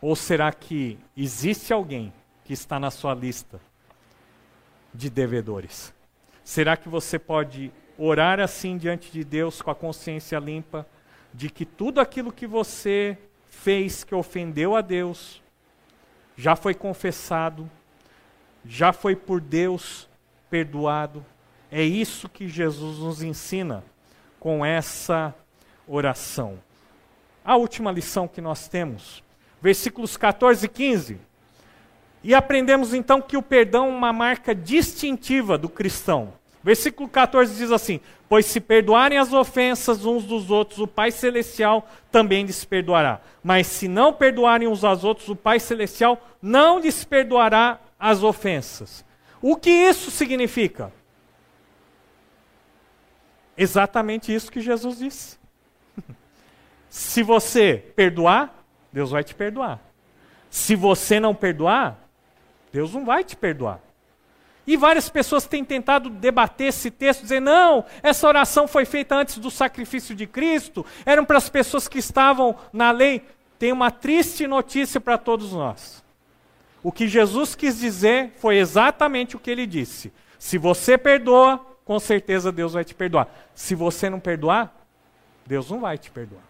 Ou 0.00 0.14
será 0.14 0.52
que 0.52 0.98
existe 1.16 1.72
alguém 1.72 2.12
que 2.44 2.52
está 2.52 2.78
na 2.78 2.90
sua 2.90 3.14
lista 3.14 3.60
de 4.94 5.10
devedores? 5.10 5.92
Será 6.44 6.76
que 6.76 6.88
você 6.88 7.18
pode 7.18 7.72
orar 7.98 8.38
assim 8.38 8.78
diante 8.78 9.10
de 9.10 9.24
Deus 9.24 9.60
com 9.60 9.70
a 9.70 9.74
consciência 9.74 10.38
limpa 10.38 10.86
de 11.34 11.50
que 11.50 11.66
tudo 11.66 12.00
aquilo 12.00 12.32
que 12.32 12.46
você 12.46 13.18
fez 13.48 14.04
que 14.04 14.14
ofendeu 14.14 14.76
a 14.76 14.80
Deus 14.80 15.42
já 16.36 16.54
foi 16.54 16.74
confessado, 16.74 17.68
já 18.64 18.92
foi 18.92 19.16
por 19.16 19.40
Deus 19.40 20.08
perdoado? 20.48 21.24
É 21.70 21.82
isso 21.82 22.28
que 22.28 22.48
Jesus 22.48 22.98
nos 22.98 23.20
ensina 23.20 23.84
com 24.38 24.64
essa 24.64 25.34
oração. 25.86 26.58
A 27.44 27.56
última 27.56 27.90
lição 27.90 28.28
que 28.28 28.40
nós 28.40 28.68
temos 28.68 29.22
versículos 29.60 30.16
14 30.16 30.66
e 30.66 30.68
15. 30.68 31.20
E 32.22 32.34
aprendemos 32.34 32.92
então 32.94 33.20
que 33.20 33.36
o 33.36 33.42
perdão 33.42 33.86
é 33.86 33.90
uma 33.90 34.12
marca 34.12 34.54
distintiva 34.54 35.56
do 35.56 35.68
cristão. 35.68 36.32
Versículo 36.62 37.08
14 37.08 37.56
diz 37.56 37.70
assim: 37.70 38.00
Pois 38.28 38.46
se 38.46 38.60
perdoarem 38.60 39.18
as 39.18 39.32
ofensas 39.32 40.04
uns 40.04 40.24
dos 40.24 40.50
outros, 40.50 40.80
o 40.80 40.86
Pai 40.86 41.10
Celestial 41.10 41.88
também 42.10 42.44
lhes 42.44 42.64
perdoará. 42.64 43.20
Mas 43.42 43.66
se 43.68 43.88
não 43.88 44.12
perdoarem 44.12 44.68
uns 44.68 44.84
aos 44.84 45.04
outros, 45.04 45.28
o 45.28 45.36
Pai 45.36 45.60
Celestial 45.60 46.20
não 46.42 46.78
lhes 46.78 47.04
perdoará 47.04 47.78
as 47.98 48.22
ofensas. 48.22 49.04
O 49.40 49.56
que 49.56 49.70
isso 49.70 50.10
significa? 50.10 50.92
Exatamente 53.56 54.34
isso 54.34 54.50
que 54.50 54.60
Jesus 54.60 54.98
disse. 54.98 55.38
se 56.90 57.22
você 57.22 57.92
perdoar, 57.94 58.57
Deus 58.92 59.10
vai 59.10 59.22
te 59.22 59.34
perdoar. 59.34 59.80
Se 60.50 60.74
você 60.74 61.20
não 61.20 61.34
perdoar, 61.34 61.98
Deus 62.72 62.92
não 62.94 63.04
vai 63.04 63.22
te 63.24 63.36
perdoar. 63.36 63.80
E 64.66 64.76
várias 64.76 65.08
pessoas 65.08 65.46
têm 65.46 65.64
tentado 65.64 66.10
debater 66.10 66.68
esse 66.68 66.90
texto, 66.90 67.22
dizer, 67.22 67.40
não, 67.40 67.86
essa 68.02 68.28
oração 68.28 68.68
foi 68.68 68.84
feita 68.84 69.14
antes 69.14 69.38
do 69.38 69.50
sacrifício 69.50 70.14
de 70.14 70.26
Cristo, 70.26 70.84
eram 71.06 71.24
para 71.24 71.38
as 71.38 71.48
pessoas 71.48 71.88
que 71.88 71.98
estavam 71.98 72.54
na 72.70 72.90
lei. 72.90 73.24
Tem 73.58 73.72
uma 73.72 73.90
triste 73.90 74.46
notícia 74.46 75.00
para 75.00 75.16
todos 75.16 75.52
nós. 75.52 76.04
O 76.82 76.92
que 76.92 77.08
Jesus 77.08 77.54
quis 77.54 77.78
dizer 77.78 78.34
foi 78.38 78.58
exatamente 78.58 79.36
o 79.36 79.38
que 79.38 79.50
ele 79.50 79.66
disse. 79.66 80.12
Se 80.38 80.58
você 80.58 80.96
perdoa, 80.98 81.58
com 81.84 81.98
certeza 81.98 82.52
Deus 82.52 82.74
vai 82.74 82.84
te 82.84 82.94
perdoar. 82.94 83.28
Se 83.54 83.74
você 83.74 84.10
não 84.10 84.20
perdoar, 84.20 84.70
Deus 85.46 85.70
não 85.70 85.80
vai 85.80 85.96
te 85.96 86.10
perdoar. 86.10 86.47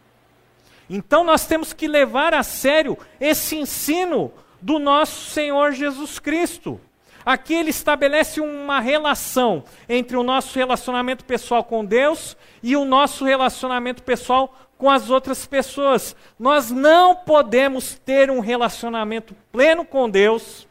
Então 0.89 1.22
nós 1.24 1.47
temos 1.47 1.72
que 1.72 1.86
levar 1.86 2.32
a 2.34 2.43
sério 2.43 2.97
esse 3.20 3.57
ensino 3.57 4.32
do 4.61 4.78
nosso 4.78 5.30
Senhor 5.30 5.72
Jesus 5.72 6.18
Cristo. 6.18 6.80
Aqui 7.24 7.53
ele 7.53 7.70
estabelece 7.70 8.41
uma 8.41 8.80
relação 8.80 9.62
entre 9.89 10.16
o 10.16 10.22
nosso 10.22 10.59
relacionamento 10.59 11.24
pessoal 11.24 11.62
com 11.62 11.84
Deus 11.84 12.36
e 12.62 12.74
o 12.74 12.86
nosso 12.86 13.24
relacionamento 13.24 14.03
pessoal 14.03 14.55
com 14.78 14.89
as 14.89 15.11
outras 15.11 15.45
pessoas. 15.45 16.16
Nós 16.39 16.70
não 16.70 17.14
podemos 17.14 17.99
ter 17.99 18.30
um 18.30 18.41
relacionamento 18.41 19.34
pleno 19.53 19.84
com 19.84 20.09
Deus 20.09 20.66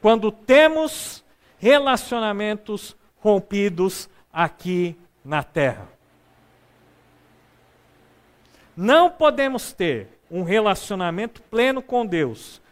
quando 0.00 0.30
temos 0.30 1.24
relacionamentos 1.58 2.96
rompidos 3.18 4.08
aqui 4.32 4.96
na 5.24 5.42
terra. 5.42 5.97
Não 8.80 9.10
podemos 9.10 9.72
ter 9.72 10.06
um 10.30 10.44
relacionamento 10.44 11.42
pleno 11.42 11.82
com 11.82 12.06
Deus 12.06 12.62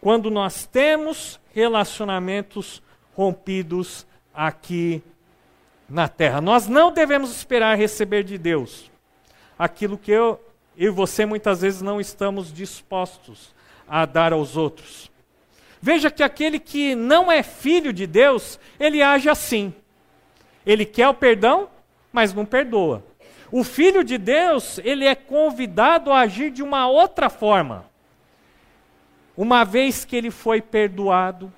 quando 0.00 0.30
nós 0.30 0.64
temos 0.64 1.38
relacionamentos 1.52 2.82
rompidos 3.14 4.06
aqui 4.32 5.02
na 5.86 6.08
terra. 6.08 6.40
Nós 6.40 6.66
não 6.66 6.90
devemos 6.90 7.30
esperar 7.30 7.76
receber 7.76 8.24
de 8.24 8.38
Deus 8.38 8.90
aquilo 9.58 9.98
que 9.98 10.10
eu, 10.10 10.42
e 10.74 10.88
você 10.88 11.26
muitas 11.26 11.60
vezes 11.60 11.82
não 11.82 12.00
estamos 12.00 12.50
dispostos 12.50 13.54
a 13.86 14.06
dar 14.06 14.32
aos 14.32 14.56
outros. 14.56 15.12
Veja 15.78 16.10
que 16.10 16.22
aquele 16.22 16.58
que 16.58 16.94
não 16.94 17.30
é 17.30 17.42
filho 17.42 17.92
de 17.92 18.06
Deus, 18.06 18.58
ele 18.80 19.02
age 19.02 19.28
assim. 19.28 19.74
Ele 20.64 20.86
quer 20.86 21.08
o 21.08 21.12
perdão, 21.12 21.68
mas 22.10 22.32
não 22.32 22.46
perdoa. 22.46 23.04
O 23.56 23.62
filho 23.62 24.02
de 24.02 24.18
Deus, 24.18 24.80
ele 24.82 25.04
é 25.04 25.14
convidado 25.14 26.10
a 26.10 26.22
agir 26.22 26.50
de 26.50 26.60
uma 26.60 26.88
outra 26.88 27.30
forma. 27.30 27.84
Uma 29.36 29.62
vez 29.62 30.04
que 30.04 30.16
ele 30.16 30.32
foi 30.32 30.60
perdoado, 30.60 31.52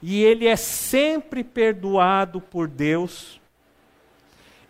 e 0.00 0.24
ele 0.24 0.46
é 0.46 0.56
sempre 0.56 1.44
perdoado 1.44 2.40
por 2.40 2.66
Deus, 2.66 3.38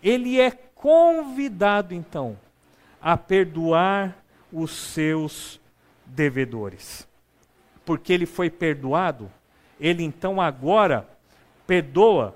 ele 0.03 0.41
é 0.41 0.51
convidado 0.51 1.93
então 1.93 2.37
a 3.01 3.15
perdoar 3.15 4.13
os 4.51 4.71
seus 4.71 5.57
devedores. 6.05 7.07
Porque 7.85 8.11
ele 8.11 8.25
foi 8.25 8.49
perdoado, 8.49 9.31
ele 9.79 10.03
então 10.03 10.41
agora 10.41 11.07
perdoa. 11.65 12.35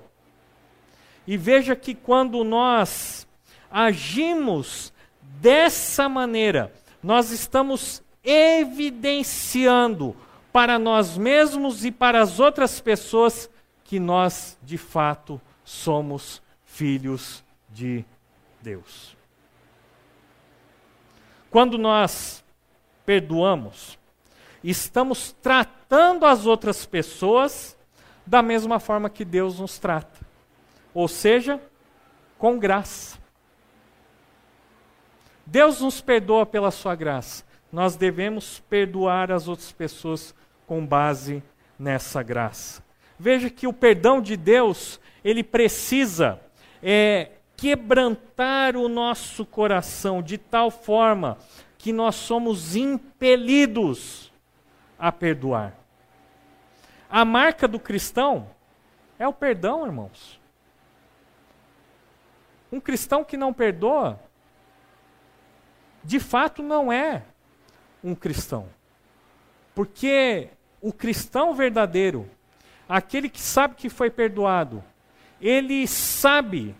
E 1.26 1.36
veja 1.36 1.76
que 1.76 1.94
quando 1.94 2.42
nós 2.42 3.25
agimos 3.70 4.92
dessa 5.40 6.08
maneira, 6.08 6.72
nós 7.02 7.30
estamos 7.30 8.02
evidenciando 8.24 10.16
para 10.52 10.78
nós 10.78 11.16
mesmos 11.16 11.84
e 11.84 11.92
para 11.92 12.20
as 12.20 12.40
outras 12.40 12.80
pessoas 12.80 13.48
que 13.84 14.00
nós, 14.00 14.58
de 14.62 14.76
fato, 14.76 15.40
somos 15.64 16.42
filhos 16.64 17.44
de 17.70 18.04
Deus. 18.60 19.16
Quando 21.50 21.78
nós 21.78 22.44
perdoamos, 23.04 23.98
estamos 24.62 25.32
tratando 25.40 26.26
as 26.26 26.46
outras 26.46 26.84
pessoas 26.84 27.78
da 28.26 28.42
mesma 28.42 28.80
forma 28.80 29.08
que 29.08 29.24
Deus 29.24 29.60
nos 29.60 29.78
trata, 29.78 30.18
ou 30.92 31.06
seja, 31.06 31.60
com 32.36 32.58
graça. 32.58 33.25
Deus 35.46 35.80
nos 35.80 36.00
perdoa 36.00 36.44
pela 36.44 36.70
sua 36.70 36.94
graça. 36.96 37.44
Nós 37.70 37.94
devemos 37.94 38.58
perdoar 38.68 39.30
as 39.30 39.46
outras 39.46 39.70
pessoas 39.70 40.34
com 40.66 40.84
base 40.84 41.42
nessa 41.78 42.22
graça. 42.22 42.82
Veja 43.18 43.48
que 43.48 43.66
o 43.66 43.72
perdão 43.72 44.20
de 44.20 44.36
Deus, 44.36 45.00
ele 45.24 45.42
precisa 45.42 46.40
é, 46.82 47.30
quebrantar 47.56 48.76
o 48.76 48.88
nosso 48.88 49.46
coração 49.46 50.20
de 50.20 50.36
tal 50.36 50.70
forma 50.70 51.38
que 51.78 51.92
nós 51.92 52.16
somos 52.16 52.74
impelidos 52.74 54.32
a 54.98 55.12
perdoar. 55.12 55.74
A 57.08 57.24
marca 57.24 57.68
do 57.68 57.78
cristão 57.78 58.48
é 59.18 59.26
o 59.26 59.32
perdão, 59.32 59.86
irmãos. 59.86 60.40
Um 62.70 62.80
cristão 62.80 63.24
que 63.24 63.36
não 63.36 63.52
perdoa, 63.52 64.20
de 66.06 66.20
fato 66.20 66.62
não 66.62 66.92
é 66.92 67.24
um 68.02 68.14
cristão. 68.14 68.68
Porque 69.74 70.48
o 70.80 70.92
cristão 70.92 71.52
verdadeiro, 71.52 72.30
aquele 72.88 73.28
que 73.28 73.40
sabe 73.40 73.74
que 73.74 73.88
foi 73.88 74.08
perdoado, 74.08 74.82
ele 75.40 75.84
sabe 75.88 76.76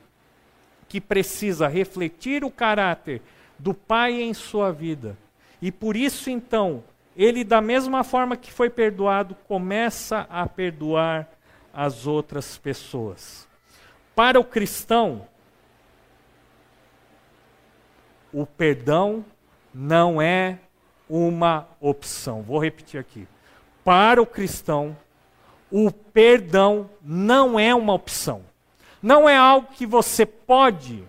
que 0.88 1.00
precisa 1.00 1.66
refletir 1.66 2.44
o 2.44 2.50
caráter 2.50 3.20
do 3.58 3.74
Pai 3.74 4.22
em 4.22 4.32
sua 4.32 4.70
vida. 4.70 5.18
E 5.60 5.72
por 5.72 5.96
isso, 5.96 6.30
então, 6.30 6.84
ele, 7.16 7.42
da 7.42 7.60
mesma 7.60 8.04
forma 8.04 8.36
que 8.36 8.52
foi 8.52 8.70
perdoado, 8.70 9.34
começa 9.48 10.24
a 10.30 10.46
perdoar 10.46 11.28
as 11.74 12.06
outras 12.06 12.56
pessoas. 12.56 13.48
Para 14.14 14.38
o 14.38 14.44
cristão, 14.44 15.26
o 18.36 18.44
perdão 18.44 19.24
não 19.72 20.20
é 20.20 20.58
uma 21.08 21.66
opção. 21.80 22.42
Vou 22.42 22.58
repetir 22.58 23.00
aqui. 23.00 23.26
Para 23.82 24.20
o 24.20 24.26
cristão, 24.26 24.94
o 25.70 25.90
perdão 25.90 26.90
não 27.02 27.58
é 27.58 27.74
uma 27.74 27.94
opção. 27.94 28.42
Não 29.02 29.26
é 29.26 29.34
algo 29.34 29.68
que 29.72 29.86
você 29.86 30.26
pode 30.26 31.02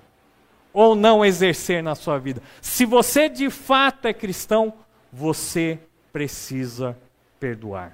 ou 0.72 0.96
não 0.96 1.26
exercer 1.26 1.84
na 1.84 1.96
sua 1.96 2.18
vida. 2.18 2.42
Se 2.62 2.86
você 2.86 3.28
de 3.28 3.50
fato 3.50 4.06
é 4.06 4.14
cristão, 4.14 4.74
você 5.12 5.80
precisa 6.14 6.98
perdoar. 7.42 7.92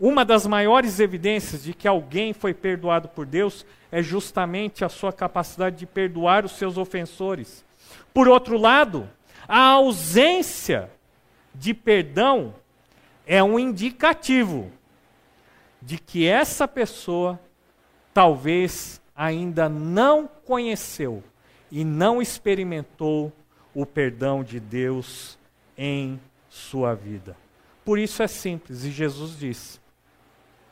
Uma 0.00 0.24
das 0.24 0.46
maiores 0.46 0.98
evidências 0.98 1.62
de 1.62 1.74
que 1.74 1.86
alguém 1.86 2.32
foi 2.32 2.54
perdoado 2.54 3.08
por 3.08 3.26
Deus 3.26 3.66
é 3.90 4.02
justamente 4.02 4.82
a 4.82 4.88
sua 4.88 5.12
capacidade 5.12 5.76
de 5.76 5.84
perdoar 5.84 6.46
os 6.46 6.52
seus 6.52 6.78
ofensores. 6.78 7.62
Por 8.12 8.28
outro 8.28 8.56
lado, 8.56 9.08
a 9.48 9.60
ausência 9.70 10.90
de 11.54 11.74
perdão 11.74 12.54
é 13.26 13.42
um 13.42 13.58
indicativo 13.58 14.70
de 15.80 15.98
que 15.98 16.26
essa 16.26 16.66
pessoa 16.66 17.40
talvez 18.14 19.00
ainda 19.14 19.68
não 19.68 20.26
conheceu 20.26 21.22
e 21.70 21.84
não 21.84 22.20
experimentou 22.20 23.32
o 23.74 23.86
perdão 23.86 24.44
de 24.44 24.60
Deus 24.60 25.38
em 25.76 26.20
sua 26.48 26.94
vida. 26.94 27.36
Por 27.84 27.98
isso 27.98 28.22
é 28.22 28.28
simples, 28.28 28.84
e 28.84 28.90
Jesus 28.90 29.38
diz: 29.38 29.80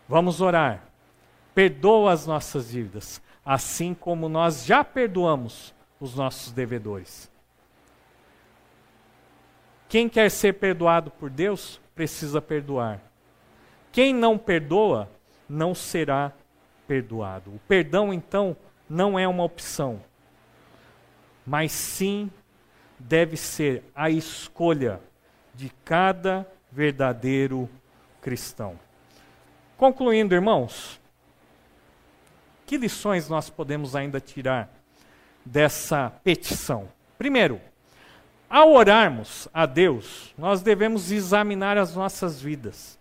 vamos 0.09 0.41
orar, 0.41 0.85
perdoa 1.55 2.13
as 2.13 2.27
nossas 2.27 2.71
dívidas, 2.71 3.21
assim 3.45 3.95
como 3.95 4.29
nós 4.29 4.65
já 4.65 4.85
perdoamos 4.85 5.75
os 6.01 6.15
nossos 6.15 6.51
devedores. 6.53 7.31
Quem 9.89 10.09
quer 10.09 10.31
ser 10.31 10.55
perdoado 10.55 11.11
por 11.11 11.29
Deus, 11.29 11.81
precisa 11.95 12.41
perdoar. 12.41 13.01
Quem 13.93 14.15
não 14.15 14.39
perdoa, 14.39 15.11
não 15.49 15.75
será 15.75 16.33
perdoado. 16.87 17.51
O 17.51 17.59
perdão, 17.69 18.13
então, 18.13 18.57
não 18.89 19.19
é 19.19 19.29
uma 19.29 19.45
opção, 19.45 20.03
mas 21.47 21.73
sim 21.73 22.31
deve 22.99 23.37
ser 23.37 23.85
a 23.95 24.09
escolha 24.09 25.01
de 25.55 25.71
cada 25.85 26.47
verdadeiro 26.73 27.69
cristão. 28.21 28.79
Concluindo, 29.77 30.35
irmãos, 30.35 31.01
que 32.65 32.77
lições 32.77 33.29
nós 33.29 33.51
podemos 33.51 33.97
ainda 33.97 34.21
tirar 34.21 34.80
dessa 35.51 36.13
petição? 36.23 36.89
Primeiro, 37.19 37.61
ao 38.49 38.73
orarmos 38.73 39.49
a 39.53 39.67
Deus, 39.67 40.33
nós 40.39 40.63
devemos 40.63 41.11
examinar 41.11 41.77
as 41.77 41.95
nossas 41.95 42.41
vidas. 42.41 42.99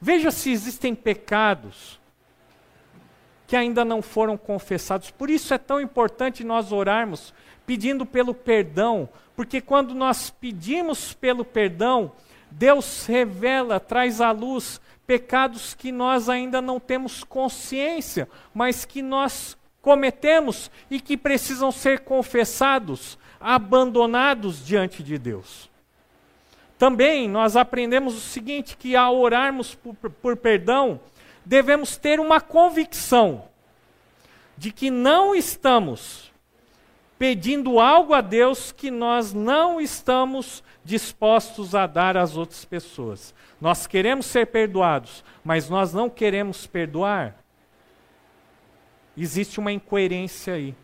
Veja 0.00 0.30
se 0.30 0.50
existem 0.50 0.94
pecados 0.94 1.98
que 3.46 3.56
ainda 3.56 3.84
não 3.84 4.02
foram 4.02 4.36
confessados. 4.36 5.10
Por 5.10 5.30
isso 5.30 5.54
é 5.54 5.58
tão 5.58 5.80
importante 5.80 6.44
nós 6.44 6.72
orarmos 6.72 7.32
pedindo 7.64 8.04
pelo 8.04 8.34
perdão, 8.34 9.08
porque 9.34 9.60
quando 9.60 9.94
nós 9.94 10.30
pedimos 10.30 11.12
pelo 11.12 11.44
perdão, 11.44 12.12
Deus 12.50 13.06
revela, 13.06 13.78
traz 13.78 14.20
à 14.20 14.32
luz 14.32 14.80
pecados 15.06 15.74
que 15.74 15.92
nós 15.92 16.28
ainda 16.28 16.60
não 16.60 16.80
temos 16.80 17.22
consciência, 17.22 18.28
mas 18.52 18.84
que 18.84 19.02
nós 19.02 19.56
cometemos 19.86 20.68
e 20.90 20.98
que 20.98 21.16
precisam 21.16 21.70
ser 21.70 22.00
confessados, 22.00 23.16
abandonados 23.38 24.66
diante 24.66 25.00
de 25.00 25.16
Deus. 25.16 25.70
Também 26.76 27.28
nós 27.28 27.54
aprendemos 27.54 28.16
o 28.16 28.20
seguinte: 28.20 28.76
que 28.76 28.96
ao 28.96 29.16
orarmos 29.16 29.76
por, 29.76 29.94
por 29.94 30.36
perdão, 30.36 30.98
devemos 31.44 31.96
ter 31.96 32.18
uma 32.18 32.40
convicção 32.40 33.44
de 34.58 34.72
que 34.72 34.90
não 34.90 35.36
estamos 35.36 36.32
pedindo 37.16 37.78
algo 37.78 38.12
a 38.12 38.20
Deus 38.20 38.72
que 38.72 38.90
nós 38.90 39.32
não 39.32 39.80
estamos 39.80 40.64
dispostos 40.84 41.76
a 41.76 41.86
dar 41.86 42.16
às 42.16 42.36
outras 42.36 42.64
pessoas. 42.64 43.32
Nós 43.60 43.86
queremos 43.86 44.26
ser 44.26 44.48
perdoados, 44.48 45.24
mas 45.44 45.70
nós 45.70 45.92
não 45.92 46.10
queremos 46.10 46.66
perdoar. 46.66 47.45
Existe 49.16 49.58
uma 49.58 49.72
incoerência 49.72 50.54
aí. 50.54 50.74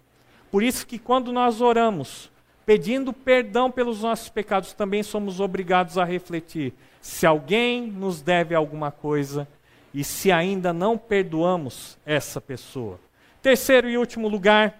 Por 0.51 0.63
isso 0.63 0.87
que 0.87 0.99
quando 0.99 1.33
nós 1.33 1.61
oramos, 1.61 2.31
pedindo 2.65 3.13
perdão 3.13 3.71
pelos 3.71 4.03
nossos 4.03 4.29
pecados, 4.29 4.73
também 4.73 5.03
somos 5.03 5.41
obrigados 5.41 5.99
a 5.99 6.05
refletir 6.05 6.73
se 7.01 7.27
alguém 7.27 7.89
nos 7.89 8.23
deve 8.23 8.55
alguma 8.55 8.91
coisa, 8.91 9.49
e 9.95 10.03
se 10.03 10.33
ainda 10.33 10.73
não 10.73 10.97
perdoamos 10.97 11.99
essa 12.07 12.41
pessoa. 12.41 12.99
Terceiro 13.43 13.91
e 13.91 13.99
último 13.99 14.29
lugar, 14.29 14.79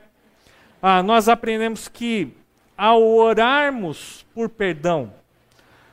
ah, 0.81 1.03
nós 1.03 1.29
aprendemos 1.29 1.89
que 1.89 2.35
ao 2.77 3.03
orarmos 3.03 4.25
por 4.35 4.49
perdão, 4.49 5.13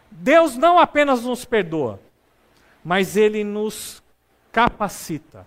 Deus 0.10 0.55
não 0.55 0.80
apenas 0.80 1.24
nos 1.24 1.43
perdoa, 1.45 1.99
mas 2.84 3.18
Ele 3.18 3.43
nos 3.43 4.01
capacita 4.51 5.45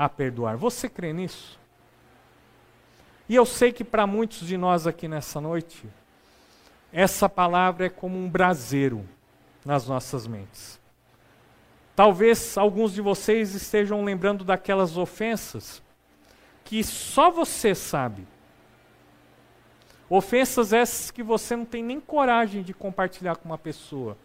a 0.00 0.08
perdoar. 0.08 0.56
Você 0.56 0.88
crê 0.88 1.12
nisso? 1.12 1.60
E 3.28 3.34
eu 3.34 3.44
sei 3.44 3.70
que 3.70 3.84
para 3.84 4.06
muitos 4.06 4.46
de 4.46 4.56
nós 4.56 4.86
aqui 4.86 5.06
nessa 5.06 5.42
noite, 5.42 5.86
essa 6.90 7.28
palavra 7.28 7.84
é 7.84 7.90
como 7.90 8.16
um 8.16 8.26
braseiro 8.26 9.06
nas 9.62 9.86
nossas 9.86 10.26
mentes. 10.26 10.80
Talvez 11.94 12.56
alguns 12.56 12.94
de 12.94 13.02
vocês 13.02 13.54
estejam 13.54 14.02
lembrando 14.02 14.42
daquelas 14.42 14.96
ofensas 14.96 15.82
que 16.64 16.82
só 16.82 17.30
você 17.30 17.74
sabe. 17.74 18.26
Ofensas 20.08 20.72
essas 20.72 21.10
que 21.10 21.22
você 21.22 21.54
não 21.54 21.66
tem 21.66 21.84
nem 21.84 22.00
coragem 22.00 22.62
de 22.62 22.72
compartilhar 22.72 23.36
com 23.36 23.50
uma 23.50 23.58
pessoa. 23.58 24.16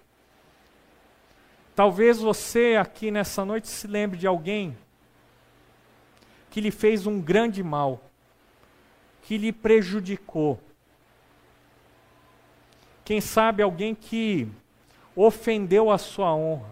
Talvez 1.76 2.20
você 2.20 2.78
aqui 2.80 3.12
nessa 3.12 3.44
noite 3.44 3.68
se 3.68 3.88
lembre 3.88 4.18
de 4.18 4.26
alguém 4.26 4.78
que 6.56 6.62
lhe 6.62 6.72
fez 6.72 7.06
um 7.06 7.20
grande 7.20 7.62
mal, 7.62 8.02
que 9.24 9.38
lhe 9.38 9.52
prejudicou. 9.52 10.58
Quem 13.04 13.20
sabe 13.20 13.62
alguém 13.62 13.94
que 13.94 14.48
ofendeu 15.14 15.92
a 15.92 15.98
sua 15.98 16.34
honra. 16.34 16.70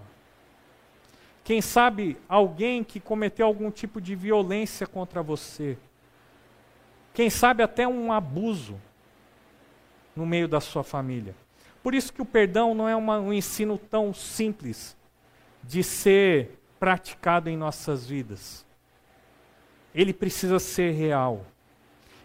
Quem 1.43 1.61
sabe 1.61 2.15
alguém 2.29 2.81
que 2.81 2.97
cometeu 2.97 3.45
algum 3.45 3.69
tipo 3.69 3.99
de 3.99 4.15
violência 4.15 4.87
contra 4.87 5.21
você. 5.21 5.77
Quem 7.13 7.29
sabe 7.29 7.61
até 7.61 7.85
um 7.85 8.13
abuso 8.13 8.79
no 10.15 10.25
meio 10.25 10.47
da 10.47 10.61
sua 10.61 10.85
família. 10.85 11.35
Por 11.83 11.93
isso 11.93 12.13
que 12.13 12.21
o 12.21 12.25
perdão 12.25 12.73
não 12.73 12.87
é 12.87 12.95
uma, 12.95 13.19
um 13.19 13.33
ensino 13.33 13.77
tão 13.77 14.13
simples 14.13 14.95
de 15.61 15.83
ser 15.83 16.57
praticado 16.79 17.49
em 17.49 17.57
nossas 17.57 18.07
vidas. 18.07 18.65
Ele 19.93 20.13
precisa 20.13 20.59
ser 20.59 20.91
real. 20.91 21.45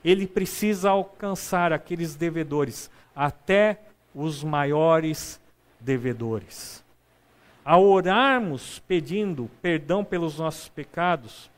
Ele 0.04 0.26
precisa 0.26 0.90
alcançar 0.90 1.72
aqueles 1.72 2.14
devedores, 2.14 2.90
até 3.14 3.80
os 4.14 4.42
maiores 4.42 5.40
devedores 5.80 6.84
ao 7.68 7.84
orarmos 7.84 8.78
pedindo 8.78 9.50
perdão 9.60 10.02
pelos 10.02 10.38
nossos 10.38 10.70
pecados, 10.70 11.50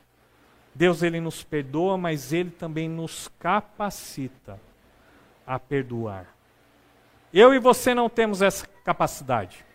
Deus 0.75 1.01
ele 1.01 1.21
nos 1.21 1.41
perdoa, 1.41 1.97
mas 1.97 2.33
ele 2.33 2.51
também 2.51 2.89
nos 2.89 3.29
capacita 3.39 4.59
a 5.47 5.57
perdoar. 5.57 6.27
Eu 7.33 7.53
e 7.53 7.59
você 7.59 7.93
não 7.93 8.09
temos 8.09 8.41
essa 8.41 8.67
capacidade. 8.83 9.65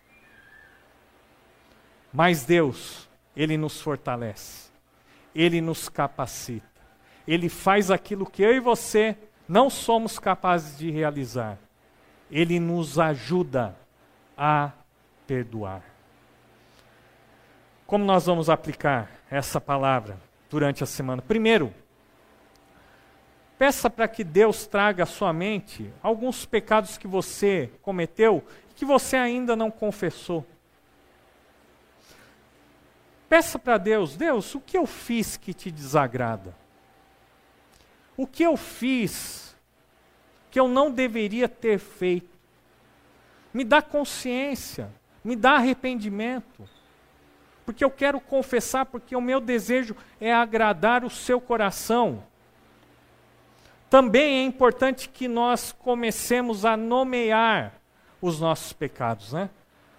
Mas 2.13 2.45
Deus, 2.45 3.09
Ele 3.35 3.57
nos 3.57 3.81
fortalece, 3.81 4.66
Ele 5.37 5.61
nos 5.61 5.87
capacita, 5.87 6.81
Ele 7.27 7.47
faz 7.47 7.91
aquilo 7.91 8.25
que 8.25 8.41
eu 8.41 8.55
e 8.55 8.59
você 8.59 9.15
não 9.47 9.69
somos 9.69 10.17
capazes 10.17 10.79
de 10.79 10.89
realizar. 10.89 11.59
Ele 12.31 12.59
nos 12.59 12.97
ajuda 12.97 13.75
a 14.35 14.71
perdoar. 15.27 15.83
Como 17.85 18.03
nós 18.03 18.25
vamos 18.25 18.49
aplicar 18.49 19.11
essa 19.29 19.61
palavra 19.61 20.17
durante 20.49 20.83
a 20.83 20.87
semana? 20.87 21.21
Primeiro, 21.21 21.71
peça 23.59 23.91
para 23.91 24.07
que 24.07 24.23
Deus 24.23 24.65
traga 24.65 25.03
à 25.03 25.05
sua 25.05 25.31
mente 25.31 25.93
alguns 26.01 26.47
pecados 26.47 26.97
que 26.97 27.07
você 27.07 27.71
cometeu 27.83 28.43
e 28.71 28.73
que 28.73 28.83
você 28.83 29.15
ainda 29.15 29.55
não 29.55 29.69
confessou. 29.69 30.43
Peça 33.29 33.59
para 33.59 33.77
Deus, 33.77 34.15
Deus, 34.15 34.55
o 34.55 34.61
que 34.61 34.77
eu 34.77 34.85
fiz 34.85 35.37
que 35.37 35.53
te 35.53 35.69
desagrada? 35.69 36.55
O 38.15 38.25
que 38.25 38.43
eu 38.43 38.55
fiz 38.55 39.55
que 40.49 40.59
eu 40.59 40.67
não 40.67 40.89
deveria 40.89 41.49
ter 41.49 41.77
feito? 41.77 42.35
Me 43.53 43.63
dá 43.63 43.81
consciência, 43.81 44.89
me 45.23 45.35
dá 45.35 45.53
arrependimento 45.53 46.67
porque 47.67 47.83
eu 47.83 47.91
quero 47.91 48.21
confessar, 48.21 48.85
porque 48.85 49.13
o 49.13 49.19
meu 49.19 49.41
desejo 49.41 49.93
é 50.21 50.33
agradar 50.33 51.03
o 51.03 51.09
seu 51.09 51.41
coração. 51.41 52.23
Também 53.89 54.37
é 54.39 54.43
importante 54.45 55.09
que 55.09 55.27
nós 55.27 55.73
comecemos 55.73 56.63
a 56.63 56.77
nomear 56.77 57.73
os 58.21 58.39
nossos 58.39 58.71
pecados, 58.71 59.33
né? 59.33 59.49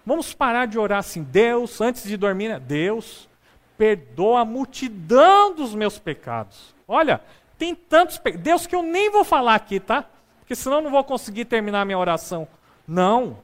Vamos 0.09 0.33
parar 0.33 0.65
de 0.65 0.79
orar 0.79 0.97
assim, 0.97 1.21
Deus, 1.21 1.79
antes 1.79 2.03
de 2.03 2.17
dormir, 2.17 2.49
né? 2.49 2.59
Deus, 2.59 3.29
perdoa 3.77 4.39
a 4.39 4.45
multidão 4.45 5.53
dos 5.53 5.75
meus 5.75 5.99
pecados. 5.99 6.73
Olha, 6.87 7.21
tem 7.59 7.75
tantos 7.75 8.17
pecados, 8.17 8.43
Deus 8.43 8.65
que 8.65 8.75
eu 8.75 8.81
nem 8.81 9.11
vou 9.11 9.23
falar 9.23 9.53
aqui, 9.53 9.79
tá? 9.79 10.03
Porque 10.39 10.55
senão 10.55 10.77
eu 10.77 10.81
não 10.81 10.89
vou 10.89 11.03
conseguir 11.03 11.45
terminar 11.45 11.85
minha 11.85 11.99
oração. 11.99 12.47
Não. 12.87 13.37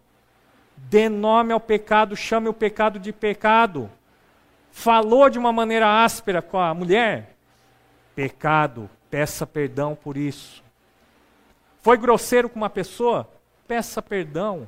Dê 0.76 1.08
nome 1.08 1.54
ao 1.54 1.60
pecado, 1.60 2.16
chame 2.16 2.50
o 2.50 2.54
pecado 2.54 2.98
de 2.98 3.14
pecado 3.14 3.88
falou 4.72 5.30
de 5.30 5.38
uma 5.38 5.54
maneira 5.54 6.04
áspera 6.04 6.42
com 6.42 6.58
a 6.58 6.74
mulher, 6.74 7.38
pecado, 8.16 8.90
peça 9.10 9.46
perdão 9.46 9.96
por 9.96 10.18
isso. 10.18 10.64
Foi 11.84 11.96
grosseiro 11.96 12.50
com 12.50 12.58
uma 12.58 12.72
pessoa, 12.72 13.30
peça 13.68 14.02
perdão. 14.02 14.68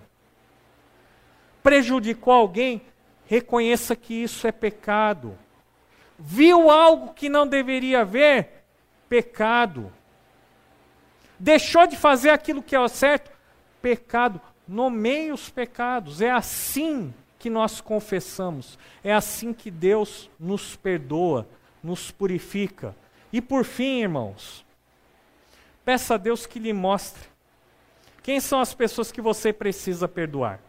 Prejudicou 1.68 2.32
alguém, 2.32 2.82
reconheça 3.26 3.94
que 3.94 4.14
isso 4.14 4.48
é 4.48 4.54
pecado. 4.54 5.38
Viu 6.18 6.70
algo 6.70 7.14
que 7.14 7.28
não 7.28 7.46
deveria 7.46 8.06
ver, 8.06 8.64
pecado. 9.10 9.92
Deixou 11.38 11.86
de 11.86 11.98
fazer 11.98 12.30
aquilo 12.30 12.64
que 12.64 12.74
é 12.74 12.88
certo, 12.88 13.30
pecado. 13.82 14.40
Nomeie 14.66 15.34
os 15.34 15.50
pecados. 15.50 16.22
É 16.22 16.32
assim 16.32 17.14
que 17.38 17.50
nós 17.50 17.82
confessamos. 17.82 18.80
É 19.04 19.14
assim 19.14 19.52
que 19.52 19.70
Deus 19.70 20.30
nos 20.40 20.78
perdoa, 20.78 21.46
nos 21.84 22.12
purifica. 22.12 22.96
E 23.30 23.42
por 23.42 23.66
fim, 23.66 24.04
irmãos, 24.04 24.66
peça 25.84 26.14
a 26.14 26.18
Deus 26.18 26.46
que 26.46 26.60
lhe 26.60 26.72
mostre 26.72 27.28
quem 28.24 28.40
são 28.40 28.62
as 28.62 28.74
pessoas 28.74 29.12
que 29.12 29.20
você 29.20 29.52
precisa 29.52 30.08
perdoar. 30.08 30.62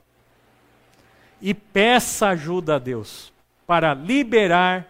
E 1.40 1.54
peça 1.54 2.28
ajuda 2.28 2.76
a 2.76 2.78
Deus 2.78 3.32
para 3.66 3.94
liberar 3.94 4.88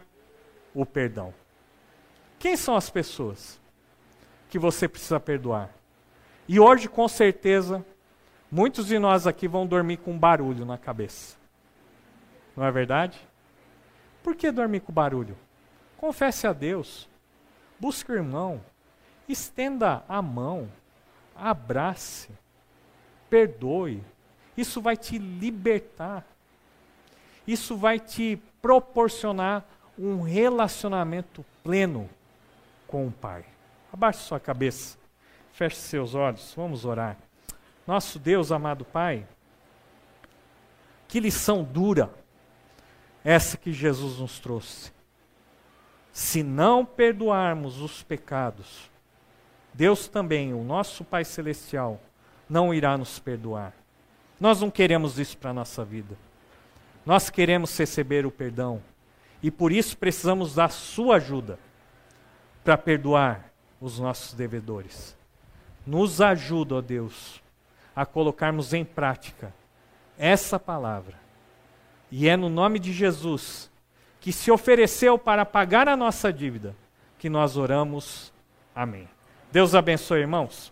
o 0.75 0.87
perdão. 0.87 1.35
Quem 2.39 2.57
são 2.57 2.77
as 2.77 2.89
pessoas 2.89 3.61
que 4.49 4.59
você 4.59 4.89
precisa 4.89 5.19
perdoar? 5.19 5.71
E 6.47 6.59
hoje, 6.59 6.89
com 6.89 7.07
certeza, 7.09 7.85
muitos 8.51 8.87
de 8.87 8.99
nós 8.99 9.27
aqui 9.27 9.47
vão 9.47 9.67
dormir 9.67 9.99
com 9.99 10.17
barulho 10.17 10.65
na 10.65 10.79
cabeça. 10.79 11.37
Não 12.57 12.65
é 12.65 12.71
verdade? 12.71 13.19
Por 14.23 14.35
que 14.35 14.51
dormir 14.51 14.81
com 14.81 14.93
barulho? 14.93 15.37
Confesse 15.99 16.47
a 16.47 16.53
Deus. 16.53 17.09
Busque 17.79 18.11
o 18.11 18.15
irmão. 18.15 18.61
Estenda 19.29 20.03
a 20.09 20.23
mão. 20.23 20.71
Abrace. 21.37 22.31
Perdoe. 23.29 24.03
Isso 24.57 24.81
vai 24.81 24.97
te 24.97 25.19
libertar. 25.19 26.25
Isso 27.49 27.79
vai 27.79 27.99
te 27.99 28.39
proporcionar 28.61 29.65
um 29.99 30.21
relacionamento 30.21 31.43
pleno 31.65 32.07
com 32.87 33.07
o 33.07 33.11
Pai. 33.11 33.43
Abaixe 33.91 34.19
sua 34.19 34.39
cabeça. 34.39 34.99
Feche 35.53 35.77
seus 35.77 36.15
olhos. 36.15 36.53
Vamos 36.55 36.85
orar. 36.85 37.17
Nosso 37.87 38.19
Deus, 38.19 38.53
amado 38.53 38.85
Pai, 38.85 39.27
que 41.09 41.19
lição 41.19 41.65
dura 41.65 42.11
essa 43.25 43.57
que 43.57 43.73
Jesus 43.73 44.19
nos 44.19 44.39
trouxe. 44.39 44.93
Se 46.13 46.43
não 46.43 46.85
perdoarmos 46.85 47.81
os 47.81 48.03
pecados, 48.03 48.91
Deus 49.73 50.07
também, 50.07 50.53
o 50.53 50.63
nosso 50.63 51.03
Pai 51.03 51.25
Celestial, 51.25 51.99
não 52.47 52.75
irá 52.75 52.99
nos 52.99 53.19
perdoar. 53.19 53.73
Nós 54.39 54.61
não 54.61 54.71
queremos 54.71 55.19
isso 55.19 55.39
para 55.39 55.49
a 55.49 55.55
nossa 55.55 55.83
vida. 55.83 56.28
Nós 57.09 57.31
queremos 57.31 57.75
receber 57.79 58.27
o 58.27 58.31
perdão. 58.31 58.83
E 59.43 59.51
por 59.51 59.73
isso 59.73 59.97
precisamos 59.97 60.55
da 60.55 60.69
Sua 60.69 61.17
ajuda 61.17 61.59
para 62.63 62.77
perdoar 62.77 63.51
os 63.81 63.99
nossos 63.99 64.35
devedores. 64.35 65.17
Nos 65.87 66.21
ajuda, 66.21 66.75
ó 66.75 66.81
Deus, 66.83 67.43
a 67.97 68.05
colocarmos 68.05 68.75
em 68.75 68.85
prática 68.85 69.55
essa 70.19 70.61
palavra 70.61 71.19
e 72.13 72.29
é 72.29 72.37
no 72.37 72.51
nome 72.51 72.79
de 72.79 72.93
Jesus, 72.93 73.71
que 74.21 74.31
se 74.31 74.51
ofereceu 74.51 75.19
para 75.19 75.47
pagar 75.47 75.89
a 75.89 75.97
nossa 75.97 76.31
dívida, 76.31 76.77
que 77.19 77.31
nós 77.31 77.57
oramos. 77.57 78.31
Amém. 78.75 79.09
Deus 79.51 79.75
abençoe, 79.75 80.21
irmãos. 80.21 80.71